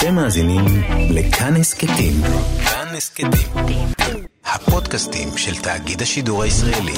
[0.00, 0.64] אתם מאזינים
[1.10, 2.12] לכאן הסכתים.
[2.64, 3.88] כאן הסכתים.
[4.44, 6.92] הפודקאסטים של תאגיד השידור הישראלי.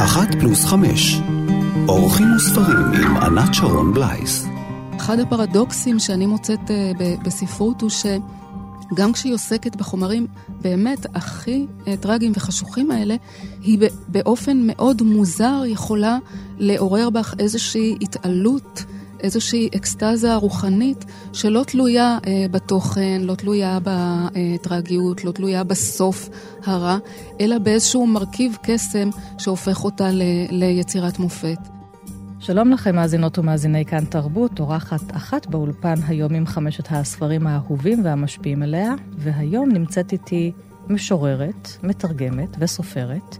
[0.00, 1.20] אחת פלוס חמש.
[1.88, 4.46] אורחים וספרים עם ענת שרון בלייס.
[4.96, 6.92] אחד הפרדוקסים שאני מוצאת אה,
[7.24, 7.90] בספרות הוא
[8.92, 13.16] שגם כשהיא עוסקת בחומרים באמת הכי אה, טרגיים וחשוכים האלה,
[13.62, 16.18] היא באופן מאוד מוזר יכולה
[16.58, 18.84] לעורר בך איזושהי התעלות.
[19.20, 26.28] איזושהי אקסטזה רוחנית שלא תלויה אה, בתוכן, לא תלויה בטרגיות, לא תלויה בסוף
[26.64, 26.98] הרע,
[27.40, 31.77] אלא באיזשהו מרכיב קסם שהופך אותה ל, ליצירת מופת.
[32.40, 38.62] שלום לכם, מאזינות ומאזיני כאן תרבות, אורחת אחת באולפן היום עם חמשת הספרים האהובים והמשפיעים
[38.62, 40.52] עליה, והיום נמצאת איתי
[40.88, 43.36] משוררת, מתרגמת וסופרת,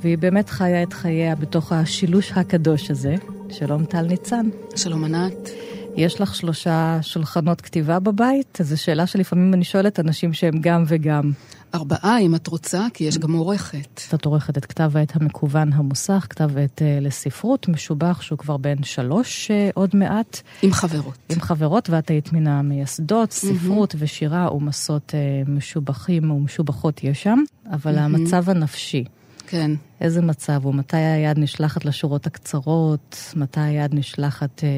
[0.00, 3.14] והיא באמת חיה את חייה בתוך השילוש הקדוש הזה.
[3.50, 4.48] שלום טל ניצן.
[4.76, 5.50] שלום ענת.
[5.96, 8.58] יש לך שלושה שולחנות כתיבה בבית?
[8.62, 11.30] זו שאלה שלפעמים אני שואלת אנשים שהם גם וגם.
[11.74, 14.00] ארבעה, אם את רוצה, כי יש גם עורכת.
[14.14, 18.82] את עורכת את כתב העת המקוון המוסך, כתב עת uh, לספרות, משובח שהוא כבר בן
[18.82, 20.40] שלוש uh, עוד מעט.
[20.62, 21.18] עם חברות.
[21.28, 23.94] עם חברות, ואת היית מן המייסדות, ספרות.
[23.98, 27.98] ושירה ומסות uh, משובחים ומשובחות יש שם, אבל.
[27.98, 29.04] המצב הנפשי.
[29.48, 29.70] כן.
[30.00, 30.74] איזה מצב הוא?
[30.74, 33.32] מתי היד נשלחת לשורות הקצרות?
[33.36, 34.68] מתי היד נשלחת אה,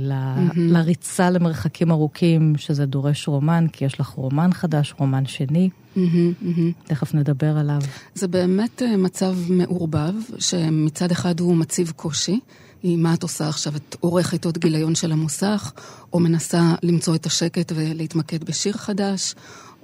[0.00, 0.12] ל...
[0.12, 0.52] mm-hmm.
[0.56, 5.70] לריצה למרחקים ארוכים, שזה דורש רומן, כי יש לך רומן חדש, רומן שני.
[5.70, 6.88] Mm-hmm, mm-hmm.
[6.88, 7.80] תכף נדבר עליו.
[8.14, 12.40] זה באמת אה, מצב מעורבב, שמצד אחד הוא מציב קושי.
[12.84, 13.76] מה את עושה עכשיו?
[13.76, 15.72] את עורכת עוד גיליון של המוסך,
[16.12, 19.34] או מנסה למצוא את השקט ולהתמקד בשיר חדש,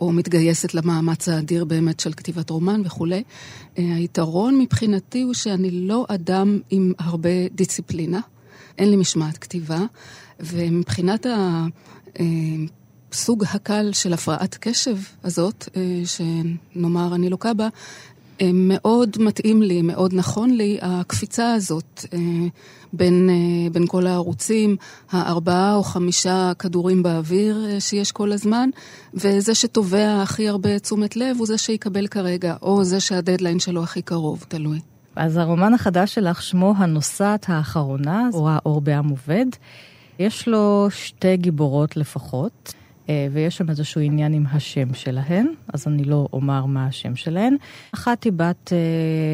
[0.04, 3.22] או מתגייסת למאמץ האדיר באמת של כתיבת רומן וכולי.
[3.78, 8.20] אה, היתרון מבחינתי הוא שאני לא אדם עם הרבה דיסציפלינה,
[8.78, 9.80] אין לי משמעת כתיבה,
[10.40, 11.26] ומבחינת
[13.12, 17.68] הסוג אה, הקל של הפרעת קשב הזאת, אה, שנאמר אני לוקה בה,
[18.54, 22.18] מאוד מתאים לי, מאוד נכון לי, הקפיצה הזאת אה,
[22.92, 24.76] בין, אה, בין כל הערוצים,
[25.10, 28.70] הארבעה או חמישה כדורים באוויר אה, שיש כל הזמן,
[29.14, 34.02] וזה שתובע הכי הרבה תשומת לב הוא זה שיקבל כרגע, או זה שהדדליין שלו הכי
[34.02, 34.80] קרוב, תלוי.
[35.16, 39.46] אז הרומן החדש שלך שמו הנוסעת האחרונה, או האור בעם עובד.
[40.18, 42.74] יש לו שתי גיבורות לפחות.
[43.08, 47.56] אה, ויש שם איזשהו עניין עם השם שלהן, אז אני לא אומר מה השם שלהן.
[47.94, 48.78] אחת היא בת אה,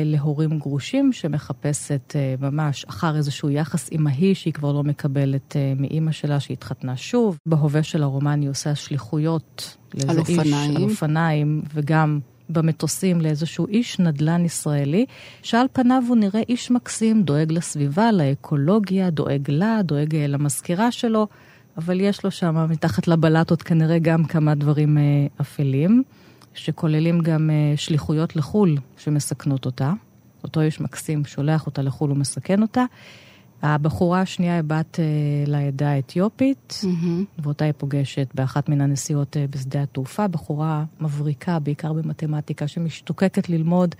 [0.05, 6.13] להורים גרושים שמחפשת אה, ממש אחר איזשהו יחס אימהי שהיא כבר לא מקבלת אה, מאימא
[6.13, 7.39] שלה שהתחתנה שוב.
[7.47, 10.71] בהווה של הרומן היא עושה שליחויות לאיזה על אופניים.
[10.71, 12.21] איש, על אופניים, וגם
[12.53, 15.07] במטוסים לאיזשהו איש נדל"ן ישראלי,
[15.43, 21.27] שעל פניו הוא נראה איש מקסים, דואג לסביבה, לאקולוגיה, דואג לה, דואג אה, למזכירה שלו.
[21.81, 25.03] אבל יש לו שם מתחת לבלטות כנראה גם כמה דברים אה,
[25.41, 26.03] אפלים,
[26.55, 29.93] שכוללים גם אה, שליחויות לחו"ל שמסכנות אותה.
[30.45, 32.85] אותו איש מקסים שולח אותה לחו"ל ומסכן אותה.
[33.63, 35.05] הבחורה השנייה היא בת אה,
[35.47, 37.43] לעדה האתיופית, mm-hmm.
[37.43, 40.29] ואותה היא פוגשת באחת מן הנסיעות בשדה התעופה.
[40.29, 43.95] בחורה מבריקה, בעיקר במתמטיקה, שמשתוקקת ללמוד.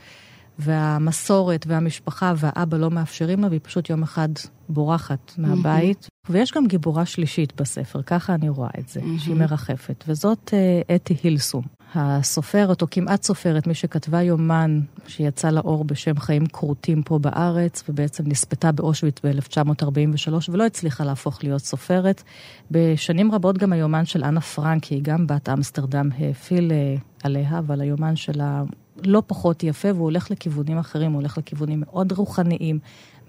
[0.61, 4.29] והמסורת והמשפחה והאבא לא מאפשרים לה, והיא פשוט יום אחד
[4.69, 6.05] בורחת מהבית.
[6.05, 6.33] Mm-hmm.
[6.33, 9.21] ויש גם גיבורה שלישית בספר, ככה אני רואה את זה, mm-hmm.
[9.21, 11.63] שהיא מרחפת, וזאת uh, אתי הילסום.
[11.95, 18.25] הסופרת, או כמעט סופרת, מי שכתבה יומן שיצא לאור בשם חיים כרותים פה בארץ, ובעצם
[18.27, 22.23] נספתה באושוויץ ב-1943, ולא הצליחה להפוך להיות סופרת.
[22.71, 27.81] בשנים רבות גם היומן של אנה פרנק, היא גם בת אמסטרדם, האפיל אה, עליה, אבל
[27.81, 28.63] היומן שלה
[29.05, 32.79] לא פחות יפה, והוא הולך לכיוונים אחרים, הוא הולך לכיוונים מאוד רוחניים,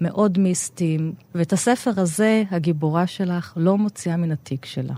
[0.00, 1.12] מאוד מיסטיים.
[1.34, 4.94] ואת הספר הזה, הגיבורה שלך לא מוציאה מן התיק שלה.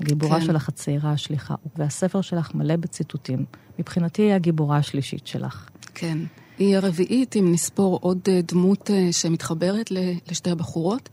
[0.00, 0.46] הגיבורה כן.
[0.46, 3.44] שלך הצעירה השליחה, והספר שלך מלא בציטוטים.
[3.78, 5.68] מבחינתי היא הגיבורה השלישית שלך.
[5.94, 6.18] כן.
[6.58, 9.90] היא הרביעית, אם נספור עוד אה, דמות אה, שמתחברת
[10.30, 11.08] לשתי הבחורות,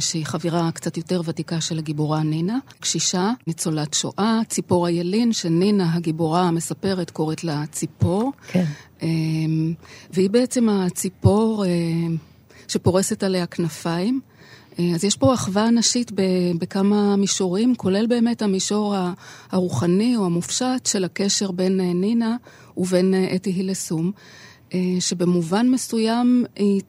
[0.00, 6.42] שהיא חברה קצת יותר ותיקה של הגיבורה נינה, קשישה, ניצולת שואה, ציפור הילין, שנינה הגיבורה
[6.42, 8.32] המספרת קוראת לה ציפור.
[8.48, 8.64] כן.
[10.10, 11.64] והיא בעצם הציפור
[12.68, 14.20] שפורסת עליה כנפיים.
[14.94, 16.12] אז יש פה אחווה נשית
[16.58, 18.94] בכמה מישורים, כולל באמת המישור
[19.50, 22.36] הרוחני או המופשט של הקשר בין נינה
[22.76, 24.12] ובין אתי הילסום.
[24.74, 26.80] אה, שבמובן מסוים היא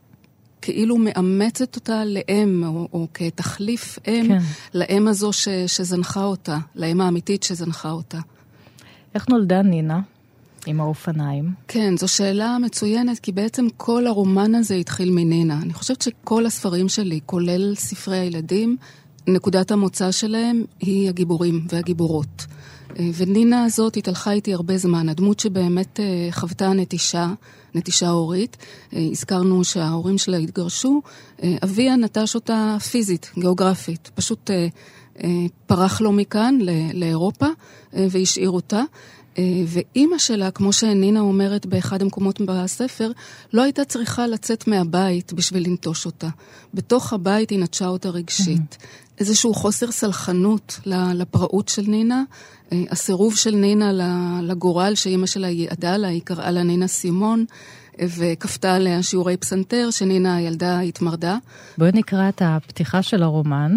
[0.62, 4.38] כאילו מאמצת אותה לאם, או, או כתחליף אם, כן.
[4.74, 8.19] לאם הזו ש, שזנחה אותה, לאם האמיתית שזנחה אותה.
[9.15, 10.00] איך נולדה נינה?
[10.65, 11.51] עם האופניים?
[11.68, 15.59] כן, זו שאלה מצוינת, כי בעצם כל הרומן הזה התחיל מנינה.
[15.62, 18.77] אני חושבת שכל הספרים שלי, כולל ספרי הילדים,
[19.27, 22.45] נקודת המוצא שלהם היא הגיבורים והגיבורות.
[23.00, 27.33] אה, ונינה הזאת התהלכה איתי הרבה זמן, הדמות שבאמת אה, חוותה נטישה,
[27.75, 28.57] נטישה הורית.
[28.93, 31.01] אה, הזכרנו שההורים שלה התגרשו,
[31.63, 34.11] אביה נטש אותה פיזית, גיאוגרפית.
[34.15, 34.51] פשוט
[35.65, 36.57] פרח לו מכאן
[36.93, 37.45] לאירופה
[37.93, 38.81] והשאיר אותה.
[39.67, 43.11] ואימא שלה, כמו שנינה אומרת באחד המקומות בספר,
[43.53, 46.29] לא הייתה צריכה לצאת מהבית בשביל לנטוש אותה.
[46.73, 48.77] בתוך הבית היא נטשה אותה רגשית.
[49.19, 52.23] איזשהו חוסר סלחנות לפראות של נינה,
[52.71, 53.91] אה, הסירוב של נינה
[54.41, 57.45] לגורל שאימא שלה ידעה לה, היא קראה לה נינה סימון.
[57.99, 61.37] אה, וכפתה עליה שיעורי פסנתר, שנינה הילדה התמרדה.
[61.77, 63.71] בואי נקרא את הפתיחה של הרומן,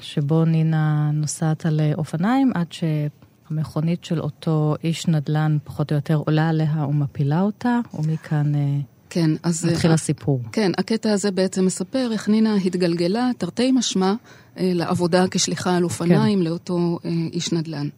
[0.00, 6.48] שבו נינה נוסעת על אופניים עד שהמכונית של אותו איש נדל"ן פחות או יותר עולה
[6.48, 8.52] עליה ומפילה אותה, ומכאן...
[9.10, 9.64] כן, אז...
[9.64, 10.40] מתחיל הסיפור.
[10.52, 14.14] כן, הקטע הזה בעצם מספר איך נינה התגלגלה, תרתי משמע,
[14.56, 16.44] לעבודה כשליחה על אופניים כן.
[16.44, 16.98] לאותו
[17.32, 17.88] איש נדל"ן.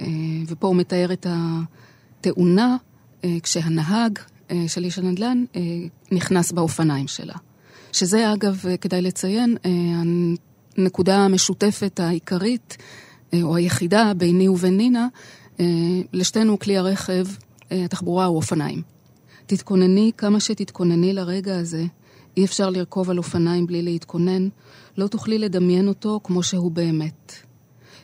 [0.00, 0.06] אה,
[0.46, 2.76] ופה הוא מתאר את התאונה
[3.24, 4.18] אה, כשהנהג
[4.50, 5.44] אה, של איש הנדל"ן
[6.12, 7.34] נכנס באופניים שלה.
[7.92, 9.56] שזה אגב, כדאי לציין,
[10.76, 12.76] הנקודה המשותפת העיקרית,
[13.42, 15.08] או היחידה ביני ובין נינה,
[16.12, 17.26] לשתינו כלי הרכב,
[17.70, 18.82] התחבורה הוא אופניים.
[19.50, 21.84] תתכונני כמה שתתכונני לרגע הזה,
[22.36, 24.48] אי אפשר לרכוב על אופניים בלי להתכונן,
[24.98, 27.32] לא תוכלי לדמיין אותו כמו שהוא באמת.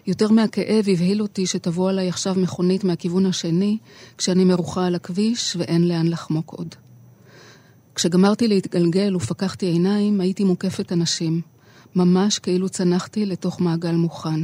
[0.06, 3.78] יותר מהכאב הבהיל אותי שתבוא עליי עכשיו מכונית מהכיוון השני,
[4.18, 6.74] כשאני מרוחה על הכביש ואין לאן לחמוק עוד.
[7.94, 11.40] כשגמרתי להתגלגל ופקחתי עיניים, הייתי מוקפת אנשים,
[11.94, 14.40] ממש כאילו צנחתי לתוך מעגל מוכן.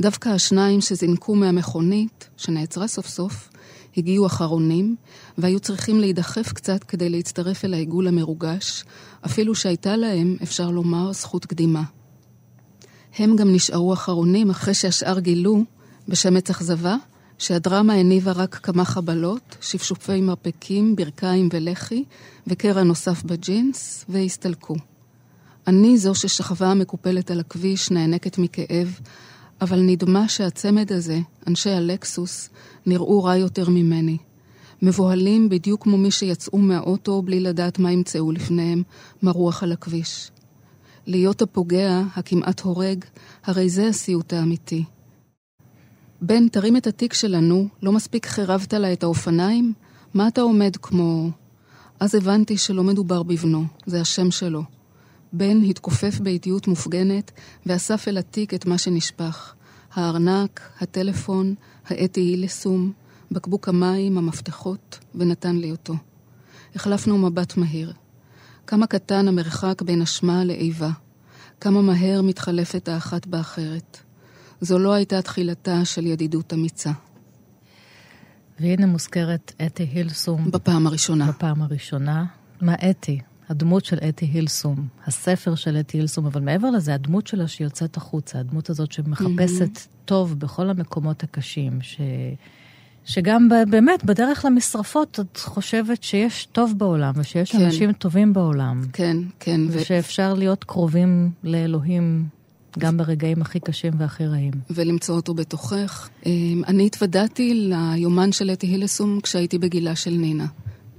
[0.00, 3.48] דווקא השניים שזינקו מהמכונית, שנעצרה סוף סוף,
[3.96, 4.96] הגיעו אחרונים,
[5.38, 8.84] והיו צריכים להידחף קצת כדי להצטרף אל העיגול המרוגש,
[9.26, 11.82] אפילו שהייתה להם, אפשר לומר, זכות קדימה.
[13.18, 15.64] הם גם נשארו אחרונים אחרי שהשאר גילו,
[16.08, 16.96] בשמץ אכזבה,
[17.38, 22.04] שהדרמה הניבה רק כמה חבלות, שפשופי מרפקים, ברכיים ולחי,
[22.46, 24.76] וקרע נוסף בג'ינס, והסתלקו.
[25.66, 28.98] אני זו ששכבה מקופלת על הכביש, נאנקת מכאב,
[29.60, 32.50] אבל נדמה שהצמד הזה, אנשי הלקסוס,
[32.86, 34.16] נראו רע יותר ממני.
[34.82, 38.82] מבוהלים בדיוק כמו מי שיצאו מהאוטו בלי לדעת מה ימצאו לפניהם,
[39.22, 40.30] מרוח על הכביש.
[41.06, 43.04] להיות הפוגע, הכמעט הורג,
[43.44, 44.84] הרי זה הסיוט האמיתי.
[46.20, 49.72] בן, תרים את התיק שלנו, לא מספיק חירבת לה את האופניים?
[50.14, 51.30] מה אתה עומד כמו...
[52.00, 54.62] אז הבנתי שלא מדובר בבנו, זה השם שלו.
[55.36, 57.30] בן התכופף באיטיות מופגנת
[57.66, 59.54] ואסף אל התיק את מה שנשפך.
[59.94, 61.54] הארנק, הטלפון,
[61.86, 62.92] האתי הילסום,
[63.30, 65.94] בקבוק המים, המפתחות, ונתן לי אותו.
[66.74, 67.92] החלפנו מבט מהיר.
[68.66, 70.90] כמה קטן המרחק בין אשמה לאיבה.
[71.60, 73.98] כמה מהר מתחלפת האחת באחרת.
[74.60, 76.92] זו לא הייתה תחילתה של ידידות אמיצה.
[78.60, 80.50] והנה מוזכרת אתי הילסום.
[80.50, 81.28] בפעם הראשונה.
[81.28, 82.24] בפעם הראשונה.
[82.60, 83.20] מה אתי?
[83.48, 88.38] הדמות של אתי הילסום, הספר של אתי הילסום, אבל מעבר לזה, הדמות שלה שיוצאת החוצה,
[88.38, 89.88] הדמות הזאת שמחפשת mm-hmm.
[90.04, 92.00] טוב בכל המקומות הקשים, ש...
[93.04, 97.64] שגם באמת, בדרך למשרפות, את חושבת שיש טוב בעולם, ושיש כן.
[97.64, 98.82] אנשים טובים בעולם.
[98.92, 99.60] כן, כן.
[99.70, 100.38] ושאפשר ו...
[100.38, 102.28] להיות קרובים לאלוהים
[102.78, 104.52] גם ברגעים הכי קשים והכי רעים.
[104.70, 106.08] ולמצוא אותו בתוכך.
[106.26, 110.46] אמ, אני התוודעתי ליומן של אתי הילסום כשהייתי בגילה של נינה.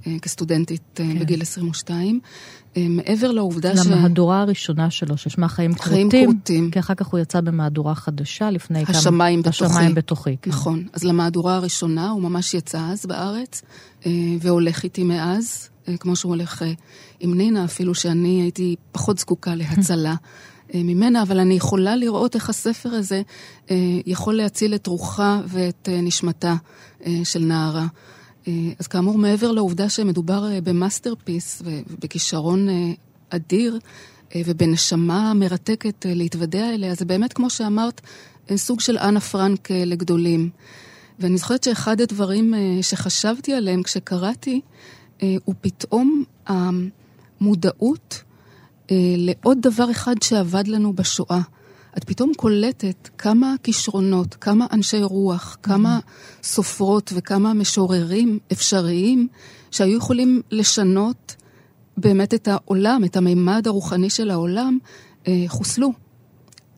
[0.06, 1.18] אה, כסטודנטית אה, כן.
[1.18, 2.20] בגיל 22.
[2.76, 3.86] אה, מעבר לעובדה ש...
[3.86, 6.10] למהדורה הראשונה שלו, ששמה חיים כרותים.
[6.10, 6.70] חיים כרותים.
[6.70, 8.98] כי אחר כך הוא יצא במהדורה חדשה לפני כמה...
[8.98, 9.64] השמיים בתוכי.
[9.64, 10.50] השמיים בתוכי, כן.
[10.50, 10.86] נכון.
[10.92, 13.62] אז למהדורה הראשונה הוא ממש יצא אז בארץ,
[14.40, 15.68] והולך איתי מאז,
[16.00, 16.64] כמו שהוא הולך
[17.20, 20.14] עם נינה, אפילו שאני הייתי פחות זקוקה להצלה.
[20.74, 23.22] ממנה, אבל אני יכולה לראות איך הספר הזה
[24.06, 26.54] יכול להציל את רוחה ואת נשמתה
[27.24, 27.86] של נערה.
[28.48, 32.92] אה, אז כאמור, מעבר לעובדה שמדובר אה, ב masterpiece ובכישרון אה,
[33.30, 33.78] אדיר
[34.36, 38.00] ובנשמה מרתקת להתוודע אליה, זה באמת, כמו שאמרת,
[38.56, 40.50] סוג של אנה פרנק לגדולים.
[41.18, 44.60] ואני זוכרת שאחד הדברים שחשבתי עליהם כשקראתי,
[45.20, 48.22] הוא פתאום המודעות
[49.16, 51.40] לעוד דבר אחד שאבד לנו בשואה.
[51.98, 55.98] את פתאום קולטת כמה כישרונות, כמה אנשי רוח, כמה
[56.42, 59.28] סופרות וכמה משוררים אפשריים
[59.70, 61.36] שהיו יכולים לשנות
[61.96, 64.78] באמת את העולם, את המימד הרוחני של העולם,
[65.28, 65.92] אה, חוסלו.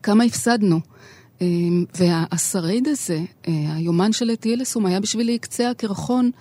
[0.03, 0.79] כמה הפסדנו.
[1.97, 6.31] והשריד הזה, היומן של אתי אלסום, היה בשבילי קצה הקרחון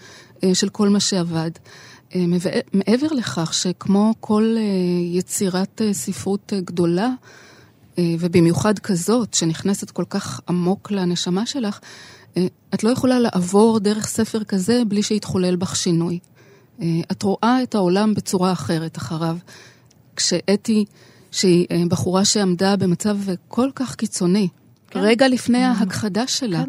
[0.52, 1.50] של כל מה שעבד.
[2.72, 4.56] מעבר לכך שכמו כל
[5.12, 7.10] יצירת ספרות גדולה,
[8.00, 11.80] ובמיוחד כזאת, שנכנסת כל כך עמוק לנשמה שלך,
[12.74, 16.18] את לא יכולה לעבור דרך ספר כזה בלי שיתחולל בך שינוי.
[17.12, 19.36] את רואה את העולם בצורה אחרת אחריו.
[20.16, 20.84] כשאתי,
[21.30, 24.48] שהיא בחורה שעמדה במצב כל כך קיצוני,
[24.90, 25.00] כן.
[25.00, 25.68] רגע לפני mm-hmm.
[25.68, 26.64] ההכחדה שלה,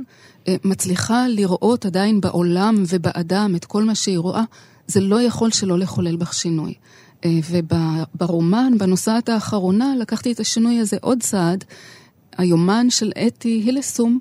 [0.45, 0.55] כן.
[0.63, 4.43] מצליחה לראות עדיין בעולם ובאדם את כל מה שהיא רואה,
[4.87, 6.73] זה לא יכול שלא לחולל בך שינוי.
[7.25, 11.63] וברומן, בנוסעת האחרונה, לקחתי את השינוי הזה עוד צעד.
[12.37, 14.19] היומן של אתי הילסום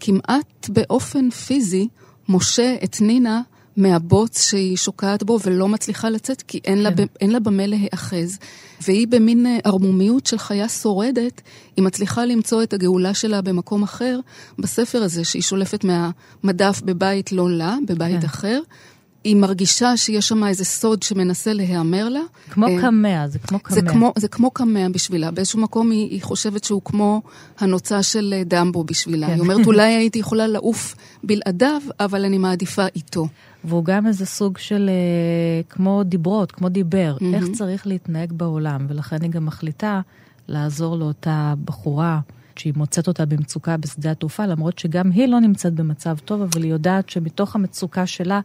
[0.00, 1.88] כמעט באופן פיזי
[2.28, 3.42] משה את נינה
[3.76, 6.82] מהבוץ שהיא שוקעת בו ולא מצליחה לצאת, כי אין, כן.
[6.82, 8.38] לה, אין לה במה להיאחז.
[8.86, 11.42] והיא במין אה, ערמומיות של חיה שורדת,
[11.76, 14.20] היא מצליחה למצוא את הגאולה שלה במקום אחר,
[14.58, 18.26] בספר הזה שהיא שולפת מהמדף בבית לא לה, בבית כן.
[18.26, 18.60] אחר.
[19.24, 22.20] היא מרגישה שיש שם איזה סוד שמנסה להיאמר לה.
[22.50, 23.74] כמו אה, קמע, זה כמו קמע.
[23.74, 25.30] זה כמו, זה כמו קמע בשבילה.
[25.30, 27.22] באיזשהו מקום היא, היא חושבת שהוא כמו
[27.58, 29.26] הנוצה של אה, דמבו בשבילה.
[29.26, 29.32] כן.
[29.32, 33.28] היא אומרת, אולי הייתי יכולה לעוף בלעדיו, אבל אני מעדיפה איתו.
[33.64, 37.34] והוא גם איזה סוג של אה, כמו דיברות, כמו דיבר, mm-hmm.
[37.34, 40.00] איך צריך להתנהג בעולם, ולכן היא גם מחליטה
[40.48, 42.20] לעזור לאותה בחורה.
[42.56, 46.70] שהיא מוצאת אותה במצוקה בשדה התעופה, למרות שגם היא לא נמצאת במצב טוב, אבל היא
[46.70, 48.40] יודעת שמתוך המצוקה שלה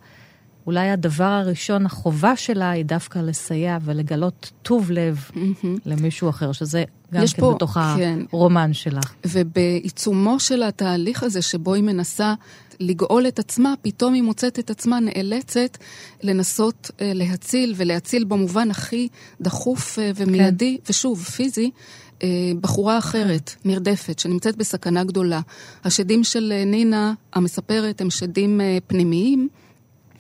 [0.70, 5.68] אולי הדבר הראשון, החובה שלה היא דווקא לסייע ולגלות טוב לב mm-hmm.
[5.86, 6.84] למישהו אחר, שזה
[7.14, 8.20] גם כן פה, בתוך כן.
[8.32, 9.14] הרומן שלך.
[9.28, 12.34] ובעיצומו של התהליך הזה, שבו היא מנסה
[12.80, 15.78] לגאול את עצמה, פתאום היא מוצאת את עצמה נאלצת
[16.24, 19.08] לנסות uh, להציל, ולהציל במובן הכי
[19.42, 20.84] דחוף uh, ומיידי, כן.
[20.90, 21.72] ושוב, פיזי.
[22.20, 22.22] uh,
[22.62, 23.56] בחורה אחרת.
[23.66, 25.42] נרדפת, שנמצאת בסכנה גדולה.
[25.84, 29.50] השדים של נינה, המספרת, הם שדים פנימיים,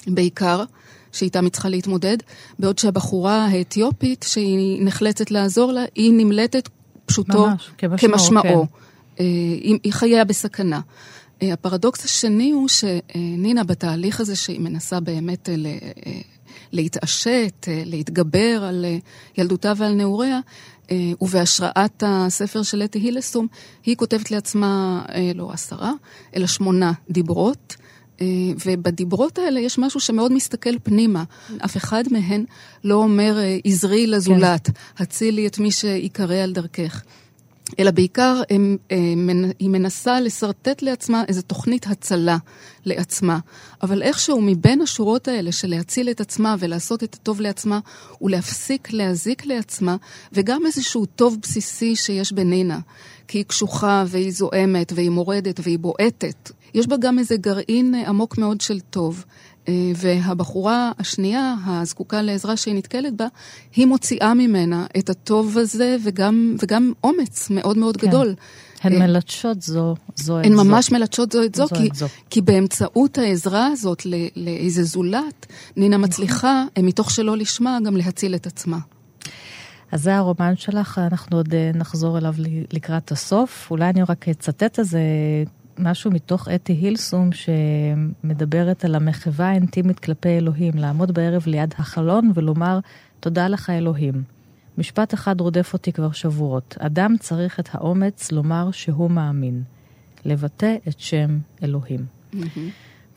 [0.07, 0.63] בעיקר,
[1.11, 2.17] שאיתם היא צריכה להתמודד,
[2.59, 6.69] בעוד שהבחורה האתיופית, שהיא נחלצת לעזור לה, היא נמלטת
[7.05, 8.13] פשוטו ממש, כמשמעו.
[8.13, 8.67] כמשמעו.
[8.67, 9.23] כן.
[9.83, 10.81] היא חייה בסכנה.
[11.41, 15.49] אה, הפרדוקס השני הוא שנינה בתהליך הזה שהיא מנסה באמת
[16.71, 18.85] להתעשת, להתגבר על
[19.37, 20.39] ילדותה ועל נעוריה,
[21.21, 23.47] ובהשראת הספר של אתי הילסום,
[23.85, 25.01] היא כותבת לעצמה
[25.35, 25.91] לא עשרה,
[26.35, 27.75] אלא שמונה דיברות.
[28.21, 28.25] אה,
[28.65, 31.23] ובדיברות האלה יש משהו שמאוד מסתכל פנימה.
[31.65, 32.45] אף אחד מהן
[32.83, 35.03] לא אומר, אה, עזרי לזולת, כן.
[35.03, 37.03] הצילי את מי שיקרא על דרכך.
[37.79, 42.37] אלא בעיקר הם, הם, אה, היא מנסה לשרטט לעצמה איזו תוכנית הצלה
[42.85, 43.39] לעצמה.
[43.83, 47.79] אבל איכשהו מבין השורות האלה של להציל את עצמה ולעשות את הטוב לעצמה,
[48.21, 49.95] ולהפסיק להזיק לעצמה,
[50.33, 52.79] וגם איזשהו טוב בסיסי שיש בנינה.
[53.27, 56.51] כי היא קשוחה והיא זועמת והיא מורדת והיא בועטת.
[56.73, 59.25] יש בה גם איזה גרעין עמוק מאוד של טוב.
[59.67, 63.27] אה, והבחורה השנייה, הזקוקה לעזרה שהיא נתקלת בה,
[63.75, 68.07] היא מוציאה ממנה את הטוב הזה וגם, וגם אומץ מאוד מאוד כן.
[68.07, 68.35] גדול.
[68.81, 70.49] הן אה, מלטשות זו, זו את זו.
[70.49, 72.07] הן ממש מלטשות זו את זו, זו, כי, זו.
[72.29, 74.03] כי באמצעות העזרה הזאת
[74.35, 75.45] לאיזה זולת,
[75.75, 76.09] נינה נכון.
[76.09, 78.77] מצליחה, מתוך שלא לשמה, גם להציל את עצמה.
[79.91, 82.33] אז זה הרומן שלך, אנחנו עוד אה, נחזור אליו
[82.73, 83.67] לקראת הסוף.
[83.71, 84.99] אולי אני רק אצטט איזה
[85.79, 92.79] משהו מתוך אתי הילסום שמדברת על המחווה האינטימית כלפי אלוהים, לעמוד בערב ליד החלון ולומר,
[93.19, 94.23] תודה לך אלוהים.
[94.77, 96.75] משפט אחד רודף אותי כבר שבועות.
[96.79, 99.63] אדם צריך את האומץ לומר שהוא מאמין.
[100.25, 102.05] לבטא את שם אלוהים.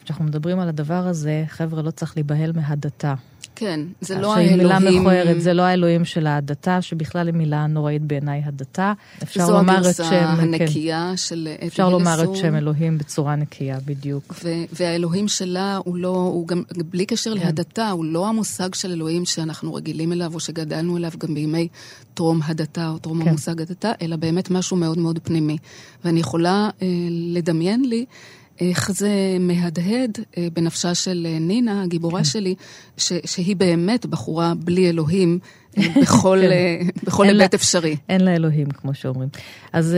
[0.04, 3.14] כשאנחנו מדברים על הדבר הזה, חבר'ה, לא צריך להיבהל מהדתה.
[3.56, 4.58] כן, זה לא האלוהים...
[4.58, 8.92] מילה מכוערת, זה לא האלוהים של ההדתה, שבכלל היא מילה נוראית בעיניי הדתה.
[9.22, 9.90] אפשר לומר את שם...
[9.92, 11.16] זו הגרסה הנקייה כן.
[11.16, 14.34] של אתי אפשר לומר את שם אלוהים בצורה נקייה, בדיוק.
[14.44, 17.40] ו- והאלוהים שלה הוא לא, הוא גם, בלי קשר כן.
[17.40, 21.68] להדתה, הוא לא המושג של אלוהים שאנחנו רגילים אליו, או שגדלנו אליו גם בימי
[22.14, 23.28] טרום הדתה, או טרום כן.
[23.28, 25.56] המושג הדתה, אלא באמת משהו מאוד מאוד פנימי.
[26.04, 28.04] ואני יכולה אה, לדמיין לי...
[28.60, 32.24] איך זה מהדהד אה, בנפשה של אה, נינה, הגיבורה כן.
[32.24, 32.54] שלי,
[32.96, 35.38] ש, שהיא באמת בחורה בלי אלוהים
[35.78, 36.86] אה, בכל, כן.
[37.06, 37.96] בכל היבט אפשרי.
[38.08, 39.28] אין לה אלוהים, כמו שאומרים.
[39.72, 39.96] אז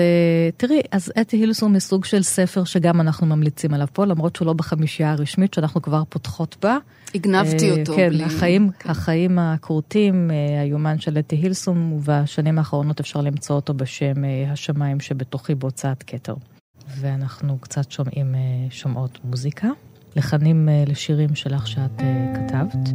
[0.56, 4.52] תראי, אז אתי הילסון מסוג של ספר שגם אנחנו ממליצים עליו פה, למרות שהוא לא
[4.52, 6.78] בחמישייה הרשמית שאנחנו כבר פותחות בה.
[7.14, 7.96] הגנבתי אותו.
[7.96, 8.25] כן, בלי...
[8.25, 8.90] החיים, כן.
[8.90, 10.30] החיים הכורתים,
[10.61, 14.14] היומן של אתי הילסון, ובשנים האחרונות אפשר למצוא אותו בשם
[14.52, 16.34] השמיים שבתוכי בהוצאת כתר.
[17.01, 19.69] ואנחנו קצת שומעים, אה, שומעות מוזיקה.
[20.17, 22.89] לחנים אה, לשירים שלך שאת אה, כתבת.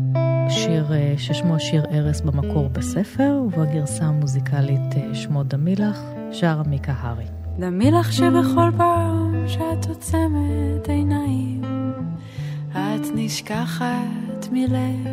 [0.50, 6.02] שיר ששמו שיר ארס במקור בספר, ובגרסה המוזיקלית שמו דמילך,
[6.32, 7.26] שרה מיקה הארי.
[7.60, 11.62] דמי לך שבכל פעם שאת עוצמת עיניים,
[12.72, 15.08] את נשכחת מלב.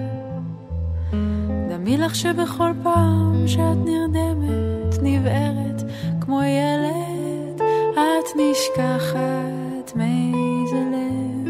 [1.71, 5.83] דמי לך שבכל פעם שאת נרדמת, נבערת
[6.21, 7.16] כמו ילד,
[7.97, 11.49] את נשכחת מאיזה לב.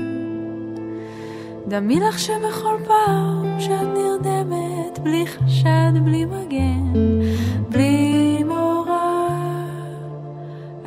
[1.69, 6.93] דמי לך שבכל פעם שאת נרדמת, בלי חשד, בלי מגן,
[7.69, 9.29] בלי מורא,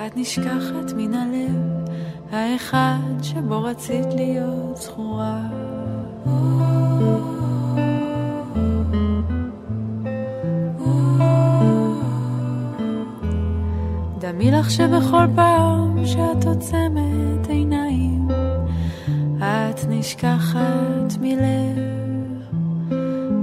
[0.07, 1.89] את נשכחת מן הלב,
[2.31, 5.41] האחד שבו רצית להיות זכורה.
[14.33, 18.27] דמי לך שבכל פעם שאת עוצמת עיניים,
[19.37, 21.77] את נשכחת מלב.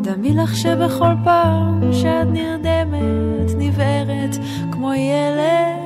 [0.03, 4.37] דמי לך שבכל פעם שאת נרדמת, נבערת
[4.73, 5.81] כמו ילד,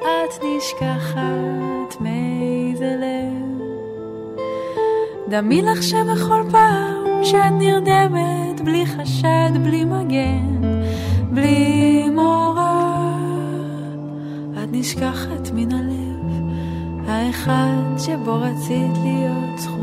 [0.00, 3.62] את נשכחת מאיזה לב.
[5.28, 10.60] דמי לך שבכל פעם שאת נרדמת, בלי חשד, בלי מגן,
[11.30, 12.27] בלי מורא.
[14.80, 16.48] נשכחת מן הלב,
[17.06, 19.77] האחד שבו רצית להיות זכורה.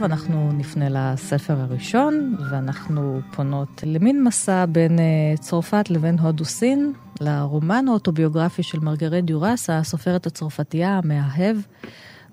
[0.00, 6.92] עכשיו אנחנו נפנה לספר הראשון, ואנחנו פונות למין מסע בין uh, צרפת לבין הודו סין,
[7.20, 11.56] לרומן האוטוביוגרפי של מרגרט דיורס, הסופרת הצרפתייה המאהב.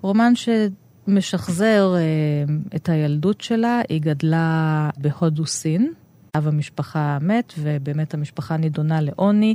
[0.00, 5.92] רומן שמשחזר uh, את הילדות שלה, היא גדלה בהודו סין.
[6.36, 9.54] אב המשפחה מת, ובאמת המשפחה נידונה לעוני.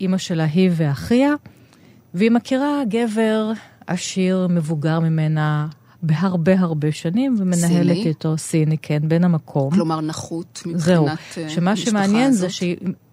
[0.00, 1.34] אימא שלה היא ואחיה,
[2.14, 3.52] והיא מכירה גבר
[3.86, 5.66] עשיר, מבוגר ממנה,
[6.02, 8.06] בהרבה הרבה שנים, ומנהלת סיני?
[8.06, 9.70] איתו סיני, כן, בן המקום.
[9.70, 11.14] כלומר, נחות מבחינת זהו, אה,
[11.48, 12.62] שמה המשפחה שמעניין זה הזאת.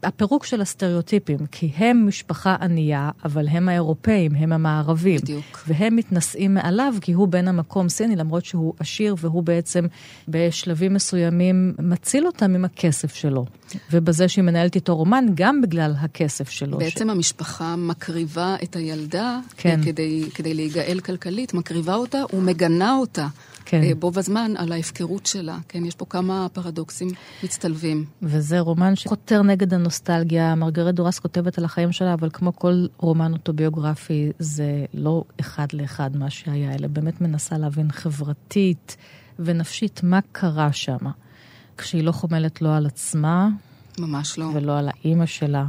[0.01, 5.19] שהפירוק של הסטריאוטיפים, כי הם משפחה ענייה, אבל הם האירופאים, הם המערבים.
[5.21, 5.63] בדיוק.
[5.67, 9.85] והם מתנשאים מעליו, כי הוא בן המקום סיני, למרות שהוא עשיר, והוא בעצם
[10.27, 13.45] בשלבים מסוימים מציל אותם עם הכסף שלו.
[13.91, 16.77] ובזה שהיא מנהלת איתו רומן, גם בגלל הכסף שלו.
[16.77, 19.79] בעצם המשפחה מקריבה את הילדה כן.
[19.83, 23.27] כדי, כדי להיגאל כלכלית, מקריבה אותה ומגנה אותה
[23.69, 23.83] כן.
[23.83, 25.57] אה, בו בזמן על ההפקרות שלה.
[25.67, 27.07] כן, יש פה כמה פרדוקסים
[27.43, 28.05] מצטלבים.
[28.21, 30.55] וזה רומן שחותר נגד הנוסטלגיה.
[30.55, 36.17] מרגרט דורס כותבת על החיים שלה, אבל כמו כל רומן אוטוביוגרפי, זה לא אחד לאחד
[36.17, 38.97] מה שהיה, אלא באמת מנסה להבין חברתית
[39.39, 40.97] ונפשית מה קרה שם.
[41.77, 43.49] כשהיא לא חומלת לא על עצמה
[43.99, 44.45] ממש לא.
[44.53, 45.65] ולא על האימא שלה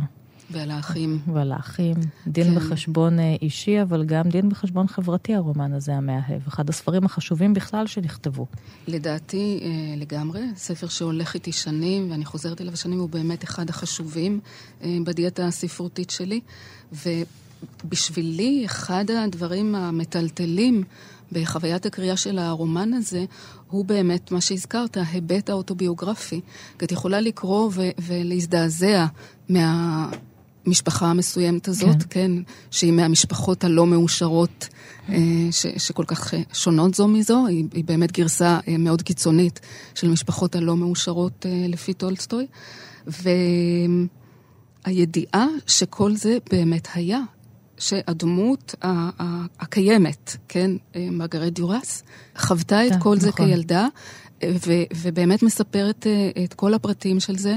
[0.50, 1.18] ועל האחים.
[1.34, 1.94] ועל האחים.
[2.26, 2.56] דין כן.
[2.56, 6.40] וחשבון אה, אישי, אבל גם דין וחשבון חברתי, הרומן הזה המאהב.
[6.48, 8.46] אחד הספרים החשובים בכלל שנכתבו.
[8.88, 14.40] לדעתי, אה, לגמרי, ספר שהולך איתי שנים, ואני חוזרת אליו שנים, הוא באמת אחד החשובים
[14.82, 16.40] אה, בדיאטה הספרותית שלי.
[17.84, 20.84] ובשבילי, אחד הדברים המטלטלים
[21.32, 23.24] בחוויית הקריאה של הרומן הזה,
[23.70, 26.40] הוא באמת מה שהזכרת, ההיבט האוטוביוגרפי.
[26.78, 29.06] כי את יכולה לקרוא ו- ולהזדעזע
[30.68, 32.30] מהמשפחה המסוימת הזאת, כן, כן
[32.70, 34.68] שהיא מהמשפחות הלא מאושרות,
[35.08, 35.16] אה,
[35.50, 37.46] ש- שכל כך שונות זו מזו.
[37.46, 39.60] היא, היא באמת גרסה אה, מאוד קיצונית
[39.94, 42.46] של משפחות הלא מאושרות אה, לפי טולסטוי.
[44.86, 47.20] והידיעה שכל זה באמת היה.
[47.80, 48.74] שהדמות
[49.60, 52.02] הקיימת, כן, מרגרט דיורס,
[52.38, 53.46] חוותה את כן, כל זה נכון.
[53.46, 53.86] כילדה,
[54.42, 56.06] אה, ו- ובאמת מספרת
[56.44, 57.56] את כל הפרטים של זה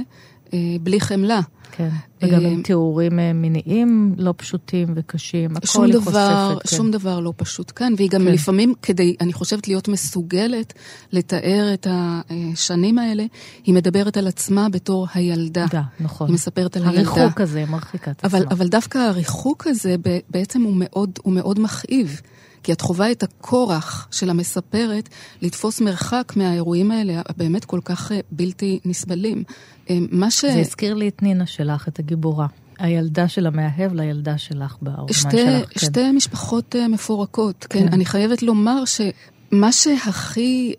[0.81, 1.39] בלי חמלה.
[1.71, 1.89] כן.
[2.21, 5.57] וגם אה, עם תיאורים אה, מיניים לא פשוטים וקשים.
[5.57, 6.69] הכל שום היא דבר, חושפת.
[6.69, 6.77] כן.
[6.77, 8.27] שום דבר לא פשוט כאן, והיא גם כן.
[8.27, 10.73] לפעמים, כדי, אני חושבת, להיות מסוגלת
[11.11, 13.25] לתאר את השנים האלה,
[13.63, 15.65] היא מדברת על עצמה בתור הילדה.
[15.69, 16.27] דה, נכון.
[16.27, 17.11] היא מספרת על הילדה.
[17.11, 18.51] הריחוק הזה, מרחיקה את אבל, עצמה.
[18.51, 19.95] אבל דווקא הריחוק הזה
[20.29, 22.21] בעצם הוא מאוד, הוא מאוד מכאיב.
[22.63, 25.09] כי את חווה את הכורח של המספרת
[25.41, 29.43] לתפוס מרחק מהאירועים האלה, הבאמת כל כך אה, בלתי נסבלים.
[29.89, 30.45] אה, מה ש...
[30.45, 32.47] זה הזכיר לי את נינה שלך, את הגיבורה.
[32.79, 35.69] הילדה של המאהב לילדה שלך ברומן שתי, שלך.
[35.69, 35.79] כן.
[35.79, 37.79] שתי משפחות uh, מפורקות, כן.
[37.79, 37.93] כן.
[37.93, 40.73] אני חייבת לומר שמה שהכי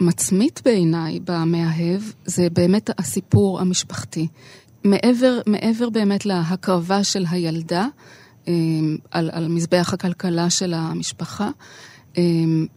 [0.00, 4.26] מצמית בעיניי במאהב, זה באמת הסיפור המשפחתי.
[4.84, 7.86] מעבר, מעבר באמת להקרבה של הילדה,
[9.10, 11.50] על, על מזבח הכלכלה של המשפחה.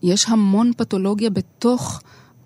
[0.04, 2.02] יש המון פתולוגיה בתוך...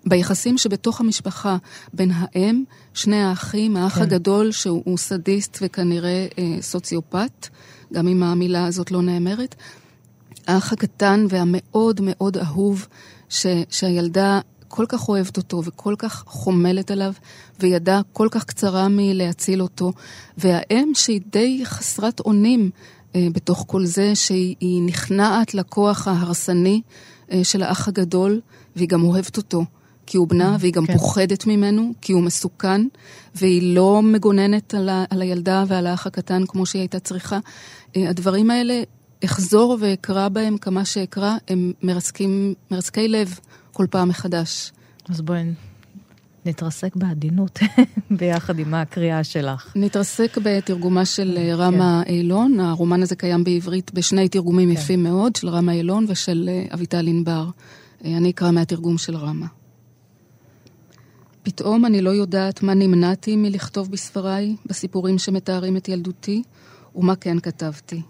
[0.06, 1.56] ביחסים שבתוך המשפחה,
[1.92, 4.02] בין האם, שני האחים, האח כן.
[4.02, 7.48] הגדול שהוא סדיסט וכנראה אה, סוציופט,
[7.92, 9.54] גם אם המילה הזאת לא נאמרת,
[10.46, 12.86] האח הקטן והמאוד מאוד אהוב,
[13.28, 17.12] ש, שהילדה כל כך אוהבת אותו וכל כך חומלת עליו,
[17.60, 19.92] וידה כל כך קצרה מלהציל אותו,
[20.38, 22.70] והאם שהיא די חסרת אונים
[23.32, 26.80] בתוך כל זה, שהיא נכנעת לכוח ההרסני
[27.32, 28.40] אה, של האח הגדול,
[28.76, 29.64] והיא גם אוהבת אותו.
[30.06, 30.92] כי הוא בנה, והיא גם כן.
[30.98, 32.80] פוחדת ממנו, כי הוא מסוכן,
[33.34, 37.38] והיא לא מגוננת על, ה, על הילדה ועל האח הקטן כמו שהיא הייתה צריכה.
[37.96, 38.82] אה, הדברים האלה,
[39.24, 43.38] אחזור ואקרא בהם כמה שאקרא, הם מרסקים, מרסקי לב
[43.72, 44.72] כל פעם מחדש.
[45.08, 45.44] אז בואי
[46.46, 47.58] נתרסק בעדינות
[48.18, 49.72] ביחד עם הקריאה שלך.
[49.76, 51.54] נתרסק בתרגומה של כן.
[51.54, 52.60] רמה אילון.
[52.60, 54.80] הרומן הזה קיים בעברית בשני תרגומים כן.
[54.80, 57.48] יפים מאוד, של רמה אילון ושל אה, אביטל ענבר.
[58.04, 59.46] אה, אני אקרא מהתרגום של רמה.
[61.42, 66.42] פתאום אני לא יודעת מה נמנעתי מלכתוב בספריי, בסיפורים שמתארים את ילדותי,
[66.96, 68.02] ומה כן כתבתי.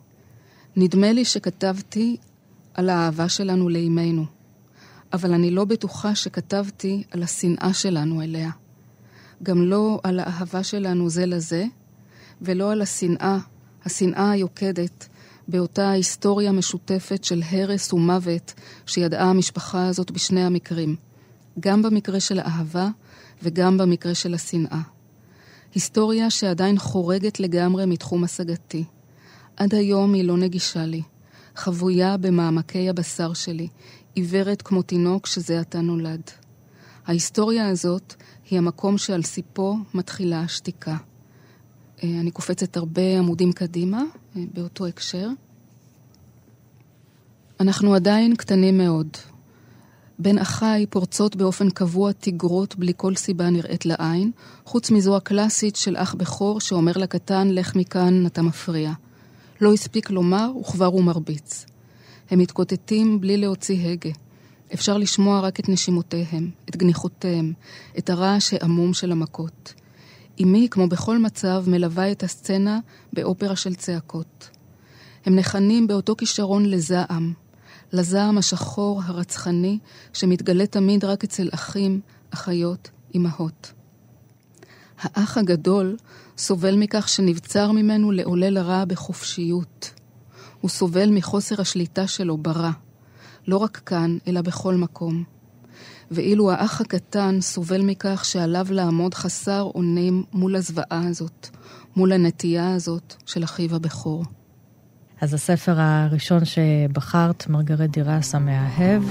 [0.76, 2.16] נדמה לי שכתבתי
[2.74, 4.24] על האהבה שלנו לאימנו,
[5.12, 8.50] אבל אני לא בטוחה שכתבתי על השנאה שלנו אליה.
[9.42, 11.64] גם לא על האהבה שלנו זה לזה,
[12.42, 13.38] ולא על השנאה,
[13.84, 15.08] השנאה היוקדת,
[15.48, 18.54] באותה היסטוריה משותפת של הרס ומוות
[18.86, 20.96] שידעה המשפחה הזאת בשני המקרים.
[21.60, 22.88] גם במקרה של האהבה
[23.42, 24.80] וגם במקרה של השנאה.
[25.74, 28.84] היסטוריה שעדיין חורגת לגמרי מתחום השגתי.
[29.56, 31.02] עד היום היא לא נגישה לי,
[31.56, 33.68] חבויה במעמקי הבשר שלי,
[34.16, 36.22] עיוורת כמו תינוק שזה עתה נולד.
[37.06, 38.14] ההיסטוריה הזאת
[38.50, 40.96] היא המקום שעל סיפו מתחילה השתיקה.
[42.02, 44.02] אה, אני קופצת הרבה עמודים קדימה,
[44.36, 45.28] אה, באותו הקשר.
[47.60, 49.08] אנחנו עדיין קטנים מאוד,
[50.18, 54.30] בין אחיי פורצות באופן קבוע תגרות בלי כל סיבה נראית לעין,
[54.64, 58.92] חוץ מזו הקלאסית של אח בכור שאומר לקטן, לך מכאן, אתה מפריע.
[59.60, 61.66] לא הספיק לומר, וכבר הוא מרביץ.
[62.30, 64.10] הם מתקוטטים בלי להוציא הגה.
[64.74, 67.52] אפשר לשמוע רק את נשימותיהם, את גניחותיהם,
[67.98, 69.74] את הרעש העמום של המכות.
[70.42, 72.78] אמי, כמו בכל מצב, מלווה את הסצנה
[73.12, 74.50] באופרה של צעקות.
[75.24, 77.32] הם נכנים באותו כישרון לזעם,
[77.92, 79.78] לזעם השחור הרצחני
[80.12, 83.72] שמתגלה תמיד רק אצל אחים, אחיות, אמהות.
[84.98, 85.96] האח הגדול
[86.38, 89.90] סובל מכך שנבצר ממנו לעולל הרע בחופשיות.
[90.66, 92.70] הוא סובל מחוסר השליטה שלו ברע,
[93.46, 95.24] לא רק כאן, אלא בכל מקום.
[96.10, 101.48] ואילו האח הקטן סובל מכך שעליו לעמוד חסר אונים מול הזוועה הזאת,
[101.96, 104.24] מול הנטייה הזאת של אחיו הבכור.
[105.20, 109.02] אז הספר הראשון שבחרת, מרגרט דירס המאהב.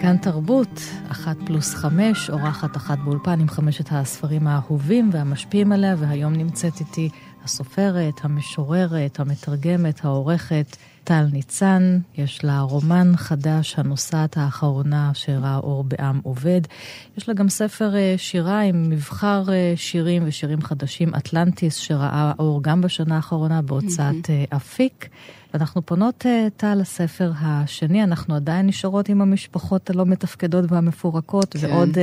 [0.00, 6.32] כאן תרבות, אחת פלוס חמש, אורחת אחת באולפן עם חמשת הספרים האהובים והמשפיעים עליה, והיום
[6.32, 7.08] נמצאת איתי
[7.44, 16.20] הסופרת, המשוררת, המתרגמת, העורכת, טל ניצן, יש לה רומן חדש, הנוסעת האחרונה שראה אור בעם
[16.22, 16.60] עובד.
[17.16, 22.62] יש לה גם ספר אה, שירה עם מבחר אה, שירים ושירים חדשים, אטלנטיס, שראה אור
[22.62, 24.56] גם בשנה האחרונה בהוצאת mm-hmm.
[24.56, 25.08] אפיק.
[25.54, 31.66] ואנחנו פונות, טל, לספר השני, אנחנו עדיין נשארות עם המשפחות הלא מתפקדות והמפורקות, כן.
[31.66, 31.98] ועוד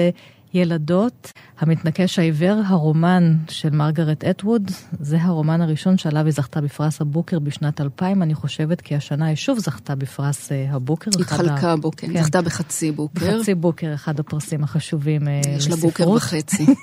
[0.54, 1.34] ילדות.
[1.60, 7.82] המתנקש העיוור, הרומן של מרגרט אטווד, זה הרומן הראשון שעליו היא זכתה בפרס הבוקר בשנת
[7.82, 11.12] 2000, אני חושבת כי השנה היא שוב זכתה בפרס אה, הבוקר.
[11.22, 11.76] התחלקה ה...
[11.76, 13.38] בו, כן, זכתה בחצי בוקר.
[13.38, 15.46] בחצי בוקר, אחד הפרסים החשובים לספרות.
[15.48, 16.66] אה, יש לה בוקר וחצי.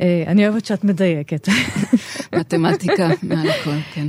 [0.00, 1.48] אה, אני אוהבת שאת מדייקת.
[2.38, 4.06] מתמטיקה מעל הכל, כן.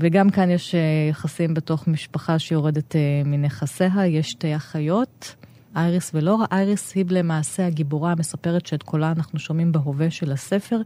[0.00, 0.74] וגם כאן יש
[1.10, 5.34] יחסים בתוך משפחה שיורדת מנכסיה, יש שתי אחיות.
[5.76, 6.46] אייריס ולורה.
[6.52, 10.80] אייריס היא למעשה הגיבורה המספרת שאת קולה אנחנו שומעים בהווה של הספר,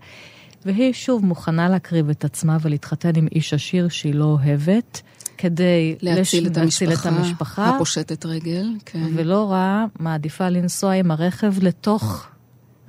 [0.64, 5.02] והיא שוב מוכנה להקריב את עצמה ולהתחתן עם איש עשיר שהיא לא אוהבת.
[5.38, 6.50] כדי להציל, לש...
[6.50, 7.76] את, להציל המשפחה, את המשפחה.
[7.76, 9.06] הפושטת רגל, כן.
[9.14, 12.26] ולורה מעדיפה לנסוע עם הרכב לתוך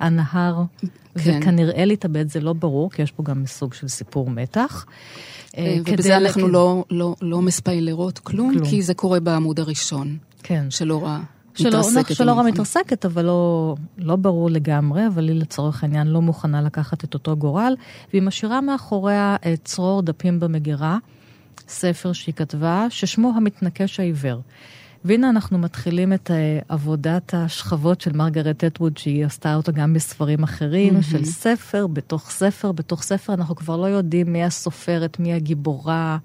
[0.00, 0.88] הנהר, כן.
[1.14, 4.86] וכנראה להתאבד, זה לא ברור, כי יש פה גם סוג של סיפור מתח.
[5.56, 6.52] אה, ובזה אנחנו לכ...
[6.52, 10.16] לא, לא, לא מספיילרות כלום, כלום, כי זה קורה בעמוד הראשון.
[10.42, 10.66] כן.
[10.70, 11.20] של אורה.
[11.60, 12.14] מתרסקת.
[12.14, 17.04] שלא רע מתרסקת, אבל לא, לא ברור לגמרי, אבל היא לצורך העניין לא מוכנה לקחת
[17.04, 17.74] את אותו גורל,
[18.12, 20.98] והיא משאירה מאחוריה את צרור דפים במגירה,
[21.68, 24.40] ספר שהיא כתבה, ששמו המתנקש העיוור.
[25.04, 30.42] והנה אנחנו מתחילים את אה, עבודת השכבות של מרגרט אטווד, שהיא עשתה אותה גם בספרים
[30.42, 31.02] אחרים, mm-hmm.
[31.02, 33.34] של ספר בתוך ספר בתוך ספר.
[33.34, 36.18] אנחנו כבר לא יודעים מי הסופרת, מי הגיבורה,